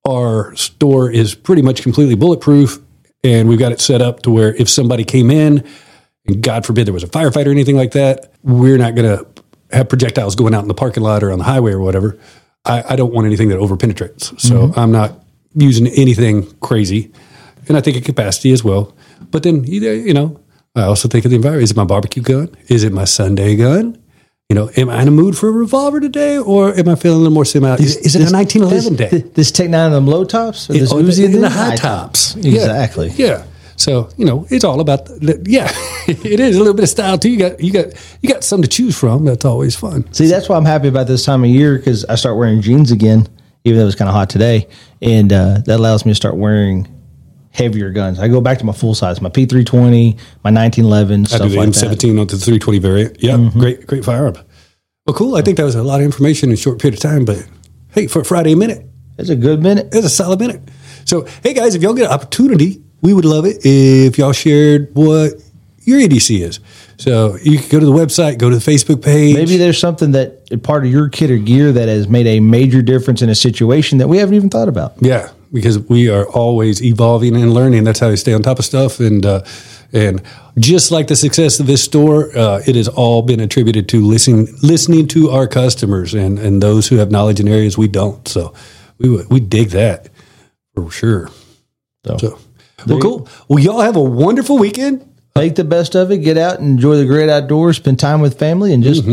our 0.08 0.56
store 0.56 1.10
is 1.10 1.34
pretty 1.34 1.62
much 1.62 1.82
completely 1.82 2.16
bulletproof 2.16 2.80
and 3.24 3.50
we've 3.50 3.60
got 3.60 3.72
it 3.72 3.82
set 3.82 4.02
up 4.02 4.22
to 4.24 4.32
where 4.32 4.54
if 4.56 4.70
somebody 4.70 5.04
came 5.04 5.32
in 5.32 5.64
and 6.26 6.42
God 6.42 6.66
forbid 6.66 6.88
there 6.88 6.94
was 6.94 7.04
a 7.04 7.08
firefighter 7.08 7.48
or 7.48 7.52
anything 7.52 7.76
like 7.76 7.92
that, 7.92 8.32
we're 8.44 8.78
not 8.78 8.96
going 8.96 9.18
to 9.18 9.28
have 9.76 9.90
projectiles 9.90 10.36
going 10.36 10.54
out 10.54 10.62
in 10.62 10.68
the 10.68 10.74
parking 10.74 11.04
lot 11.04 11.24
or 11.24 11.32
on 11.32 11.40
the 11.40 11.46
highway 11.46 11.72
or 11.72 11.80
whatever. 11.80 12.18
I, 12.66 12.84
I 12.90 12.96
don't 12.96 13.14
want 13.14 13.28
anything 13.28 13.50
that 13.50 13.58
over 13.58 13.76
penetrates. 13.76 14.28
So 14.42 14.56
mm-hmm. 14.56 14.80
I'm 14.80 14.92
not 14.92 15.24
using 15.58 15.88
anything 15.88 16.52
crazy. 16.60 17.12
And 17.68 17.76
I 17.76 17.82
think 17.82 17.98
of 17.98 18.04
capacity 18.04 18.52
as 18.52 18.64
well. 18.64 18.96
But 19.32 19.44
then, 19.44 19.64
you 19.66 19.82
you 19.92 20.14
know, 20.14 20.40
I 20.76 20.84
also 20.84 21.08
think 21.10 21.26
of 21.26 21.32
the 21.32 21.36
environment. 21.36 21.64
Is 21.64 21.72
it 21.72 21.78
my 21.78 21.84
barbecue 21.84 22.24
gun? 22.24 22.56
Is 22.68 22.84
it 22.84 22.94
my 22.94 23.04
Sunday 23.04 23.56
gun? 23.56 24.02
You 24.50 24.56
know, 24.56 24.70
am 24.78 24.90
I 24.90 25.02
in 25.02 25.10
a 25.10 25.12
mood 25.12 25.38
for 25.38 25.50
a 25.50 25.52
revolver 25.52 26.00
today, 26.00 26.38
or 26.38 26.74
am 26.74 26.88
I 26.88 26.96
feeling 26.96 27.18
a 27.18 27.20
little 27.20 27.34
more 27.34 27.44
semi? 27.44 27.74
Is, 27.76 27.98
is 27.98 28.16
it 28.16 28.30
a 28.30 28.34
1911 28.34 28.96
this, 28.96 29.12
day? 29.12 29.30
This 29.34 29.52
Tech 29.52 29.70
Nine 29.70 29.88
of 29.88 29.92
them 29.92 30.08
low 30.08 30.24
tops, 30.24 30.70
or 30.70 30.74
this 30.74 30.90
Oh, 30.94 30.96
Uzi 30.96 31.28
the, 31.28 31.36
and 31.36 31.44
the 31.44 31.50
high 31.50 31.76
tops. 31.76 32.36
Yeah. 32.38 32.62
Exactly. 32.62 33.10
Yeah. 33.10 33.44
So 33.76 34.10
you 34.16 34.24
know, 34.26 34.48
it's 34.50 34.64
all 34.64 34.80
about 34.80 35.06
the, 35.06 35.44
yeah, 35.46 35.70
it 36.08 36.40
is 36.40 36.56
a 36.56 36.60
little 36.60 36.74
bit 36.74 36.84
of 36.84 36.90
style 36.90 37.18
too. 37.18 37.30
You 37.30 37.38
got 37.38 37.60
you 37.60 37.74
got 37.74 37.88
you 38.22 38.30
got 38.30 38.46
something 38.46 38.64
to 38.64 38.70
choose 38.70 38.98
from. 38.98 39.26
That's 39.26 39.44
always 39.44 39.76
fun. 39.76 40.12
See, 40.14 40.28
that's 40.28 40.48
why 40.48 40.56
I'm 40.56 40.66
happy 40.66 40.88
about 40.88 41.08
this 41.08 41.26
time 41.26 41.44
of 41.44 41.50
year 41.50 41.78
because 41.78 42.06
I 42.06 42.16
start 42.16 42.38
wearing 42.38 42.62
jeans 42.62 42.92
again, 42.92 43.28
even 43.66 43.80
though 43.80 43.86
it's 43.88 43.96
kind 43.96 44.08
of 44.08 44.16
hot 44.16 44.30
today, 44.30 44.70
and 45.02 45.32
uh, 45.32 45.60
that 45.66 45.80
allows 45.80 46.06
me 46.06 46.12
to 46.12 46.16
start 46.16 46.38
wearing 46.38 46.88
heavier 47.52 47.92
guns. 47.92 48.20
I 48.20 48.28
go 48.28 48.40
back 48.42 48.60
to 48.60 48.66
my 48.66 48.74
full 48.74 48.94
size, 48.94 49.20
my 49.22 49.30
P320, 49.30 50.14
my 50.44 50.52
1911, 50.52 51.22
I 51.22 51.24
stuff 51.26 51.40
the 51.50 51.58
like 51.58 51.72
that. 51.72 51.76
Mm-hmm. 51.76 52.10
M17 52.10 52.22
onto 52.22 52.36
the 52.36 52.46
320 52.46 52.80
variant. 52.80 53.24
Yeah, 53.24 53.50
great 53.54 53.88
great 53.88 54.06
firearm. 54.06 54.36
Well, 55.06 55.16
cool. 55.16 55.36
I 55.36 55.42
think 55.42 55.58
that 55.58 55.64
was 55.64 55.76
a 55.76 55.84
lot 55.84 56.00
of 56.02 56.06
information 56.06 56.50
in 56.50 56.54
a 56.54 56.58
short 56.58 56.80
period 56.80 56.96
of 56.96 57.02
time, 57.02 57.26
but 57.26 57.48
hey, 57.94 58.08
for 58.08 58.22
a 58.22 58.26
Friday 58.26 58.56
minute, 58.56 58.86
It's 59.18 59.30
a 59.30 59.36
good 59.36 59.62
minute. 59.64 59.88
it's 59.94 60.06
a 60.06 60.10
solid 60.10 60.40
minute. 60.40 60.62
So, 61.06 61.26
hey 61.44 61.54
guys, 61.54 61.76
if 61.76 61.82
y'all 61.82 61.94
get 61.94 62.08
an 62.08 62.12
opportunity, 62.12 62.84
we 63.02 63.14
would 63.14 63.26
love 63.26 63.46
it 63.46 63.60
if 63.64 64.18
y'all 64.18 64.34
shared 64.34 64.90
what 64.94 65.34
your 65.88 66.00
EDC 66.00 66.42
is. 66.42 66.60
So 66.98 67.38
you 67.38 67.58
can 67.60 67.70
go 67.70 67.80
to 67.80 67.86
the 67.86 67.94
website, 67.94 68.38
go 68.38 68.50
to 68.50 68.58
the 68.58 68.72
Facebook 68.72 69.02
page. 69.04 69.36
Maybe 69.36 69.56
there's 69.56 69.80
something 69.80 70.12
that 70.12 70.62
part 70.62 70.86
of 70.86 70.92
your 70.92 71.08
kit 71.08 71.32
or 71.32 71.38
gear 71.38 71.72
that 71.72 71.88
has 71.88 72.10
made 72.10 72.28
a 72.28 72.42
major 72.42 72.82
difference 72.82 73.22
in 73.22 73.30
a 73.30 73.36
situation 73.36 73.98
that 74.00 74.10
we 74.10 74.18
haven't 74.18 74.36
even 74.36 74.50
thought 74.50 74.68
about. 74.68 74.96
Yeah, 75.00 75.32
because 75.54 75.80
we 75.80 76.10
are 76.10 76.28
always 76.28 76.84
evolving 76.84 77.38
and 77.38 77.54
learning. 77.54 77.86
That's 77.86 78.00
how 78.00 78.10
we 78.10 78.18
stay 78.18 78.34
on 78.34 78.44
top 78.44 78.60
of 78.60 78.66
stuff. 78.66 79.00
And 79.00 79.26
uh, 79.26 79.44
and 79.94 80.22
just 80.60 80.92
like 80.92 81.08
the 81.08 81.16
success 81.16 81.62
of 81.62 81.68
this 81.68 81.84
store, 81.84 82.38
uh, 82.38 82.62
it 82.68 82.76
has 82.76 82.90
all 82.90 83.22
been 83.22 83.40
attributed 83.40 83.88
to 83.90 84.02
listening 84.02 84.48
listening 84.62 85.08
to 85.10 85.30
our 85.30 85.48
customers 85.48 86.14
and 86.14 86.38
and 86.38 86.62
those 86.62 86.90
who 86.90 86.98
have 86.98 87.12
knowledge 87.12 87.40
in 87.40 87.48
areas 87.48 87.78
we 87.78 87.88
don't. 87.88 88.28
So 88.28 88.54
we 88.98 89.24
we 89.28 89.40
dig 89.40 89.70
that 89.70 90.10
for 90.76 90.92
sure. 90.92 91.30
So, 92.06 92.18
So 92.18 92.40
well, 92.86 93.00
cool. 93.00 93.30
Well, 93.48 93.64
y'all 93.64 93.82
have 93.82 93.96
a 93.96 94.02
wonderful 94.02 94.58
weekend. 94.58 95.07
Make 95.38 95.56
the 95.56 95.64
best 95.64 95.96
of 95.96 96.12
it. 96.12 96.18
Get 96.20 96.38
out 96.38 96.60
and 96.60 96.70
enjoy 96.72 96.98
the 96.98 97.06
great 97.06 97.30
outdoors. 97.30 97.78
Spend 97.78 98.00
time 98.00 98.22
with 98.22 98.38
family 98.40 98.74
and 98.74 98.84
just 98.84 99.04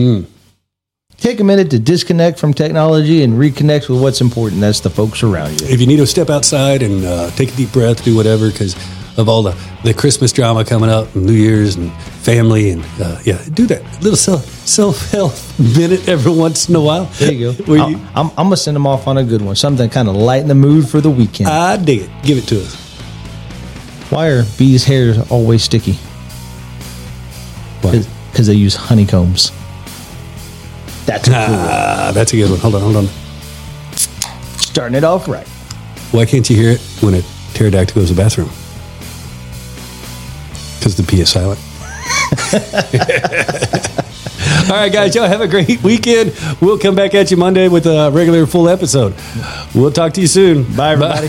take 1.18 1.40
a 1.40 1.44
minute 1.44 1.70
to 1.70 1.78
disconnect 1.78 2.38
from 2.38 2.52
technology 2.54 3.22
and 3.22 3.34
reconnect 3.34 3.88
with 3.88 4.00
what's 4.02 4.20
important. 4.20 4.60
That's 4.60 4.80
the 4.80 4.90
folks 4.90 5.22
around 5.22 5.60
you. 5.60 5.66
If 5.68 5.80
you 5.80 5.86
need 5.86 5.96
to 5.98 6.06
step 6.06 6.28
outside 6.30 6.82
and 6.82 7.04
uh, 7.04 7.30
take 7.30 7.52
a 7.52 7.56
deep 7.56 7.72
breath, 7.72 8.04
do 8.04 8.14
whatever 8.16 8.50
because 8.50 8.74
of 9.16 9.28
all 9.28 9.44
the, 9.44 9.54
the 9.84 9.94
Christmas 9.94 10.32
drama 10.32 10.64
coming 10.64 10.90
up, 10.90 11.14
and 11.14 11.24
New 11.24 11.34
Year's 11.34 11.76
and 11.76 11.92
family, 11.92 12.70
and 12.70 12.84
uh, 13.00 13.20
yeah, 13.24 13.40
do 13.54 13.64
that 13.66 13.80
little 14.02 14.16
self 14.16 14.44
self 14.66 15.08
help 15.12 15.32
minute 15.58 16.08
every 16.08 16.32
once 16.32 16.68
in 16.68 16.74
a 16.74 16.80
while. 16.80 17.04
There 17.04 17.32
you 17.32 17.52
go. 17.52 17.74
I'm, 17.84 17.92
you- 17.92 17.98
I'm, 18.16 18.26
I'm 18.30 18.34
gonna 18.46 18.56
send 18.56 18.74
them 18.74 18.88
off 18.88 19.06
on 19.06 19.16
a 19.16 19.22
good 19.22 19.40
one. 19.40 19.54
Something 19.54 19.88
kind 19.88 20.08
of 20.08 20.16
lighten 20.16 20.48
the 20.48 20.56
mood 20.56 20.88
for 20.88 21.00
the 21.00 21.10
weekend. 21.10 21.48
I 21.48 21.76
dig 21.76 22.00
it. 22.00 22.10
Give 22.24 22.38
it 22.38 22.48
to 22.48 22.60
us. 22.60 22.74
Why 24.10 24.28
are 24.30 24.42
bees' 24.58 24.84
hairs 24.84 25.18
always 25.30 25.62
sticky? 25.62 25.96
Why? 27.84 28.02
Because 28.30 28.46
they 28.46 28.54
use 28.54 28.74
honeycombs. 28.74 29.50
That's 31.06 31.28
a 31.28 31.30
cool. 31.30 31.56
Ah, 31.58 32.10
that's 32.14 32.32
a 32.32 32.36
good 32.36 32.50
one. 32.50 32.58
Hold 32.60 32.74
on, 32.76 32.80
hold 32.80 32.96
on. 32.96 33.06
Starting 34.58 34.96
it 34.96 35.04
off 35.04 35.28
right. 35.28 35.46
Why 36.12 36.24
can't 36.24 36.48
you 36.48 36.56
hear 36.56 36.70
it 36.72 36.80
when 37.00 37.14
a 37.14 37.22
pterodactyl 37.52 37.94
goes 37.94 38.08
to 38.08 38.14
the 38.14 38.22
bathroom? 38.22 38.48
Because 40.78 40.96
the 40.96 41.02
P 41.02 41.20
is 41.20 41.30
silent. 41.30 41.60
All 44.70 44.80
right, 44.80 44.92
guys, 44.92 45.14
y'all 45.14 45.28
have 45.28 45.40
a 45.42 45.48
great 45.48 45.82
weekend. 45.82 46.34
We'll 46.60 46.78
come 46.78 46.94
back 46.94 47.14
at 47.14 47.30
you 47.30 47.36
Monday 47.36 47.68
with 47.68 47.86
a 47.86 48.10
regular 48.10 48.46
full 48.46 48.68
episode. 48.68 49.14
We'll 49.74 49.92
talk 49.92 50.14
to 50.14 50.20
you 50.20 50.26
soon. 50.26 50.64
Bye, 50.74 50.92
everybody. 50.92 51.28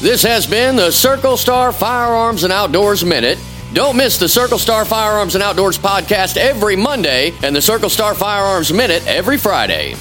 This 0.00 0.22
has 0.22 0.46
been 0.46 0.76
the 0.76 0.90
Circle 0.90 1.36
Star 1.36 1.72
Firearms 1.72 2.44
and 2.44 2.52
Outdoors 2.52 3.04
Minute. 3.04 3.38
Don't 3.72 3.96
miss 3.96 4.16
the 4.16 4.28
Circle 4.28 4.58
Star 4.58 4.86
Firearms 4.86 5.34
and 5.34 5.44
Outdoors 5.44 5.78
podcast 5.78 6.38
every 6.38 6.74
Monday 6.74 7.34
and 7.42 7.54
the 7.54 7.60
Circle 7.60 7.90
Star 7.90 8.14
Firearms 8.14 8.72
Minute 8.72 9.06
every 9.06 9.36
Friday. 9.36 9.94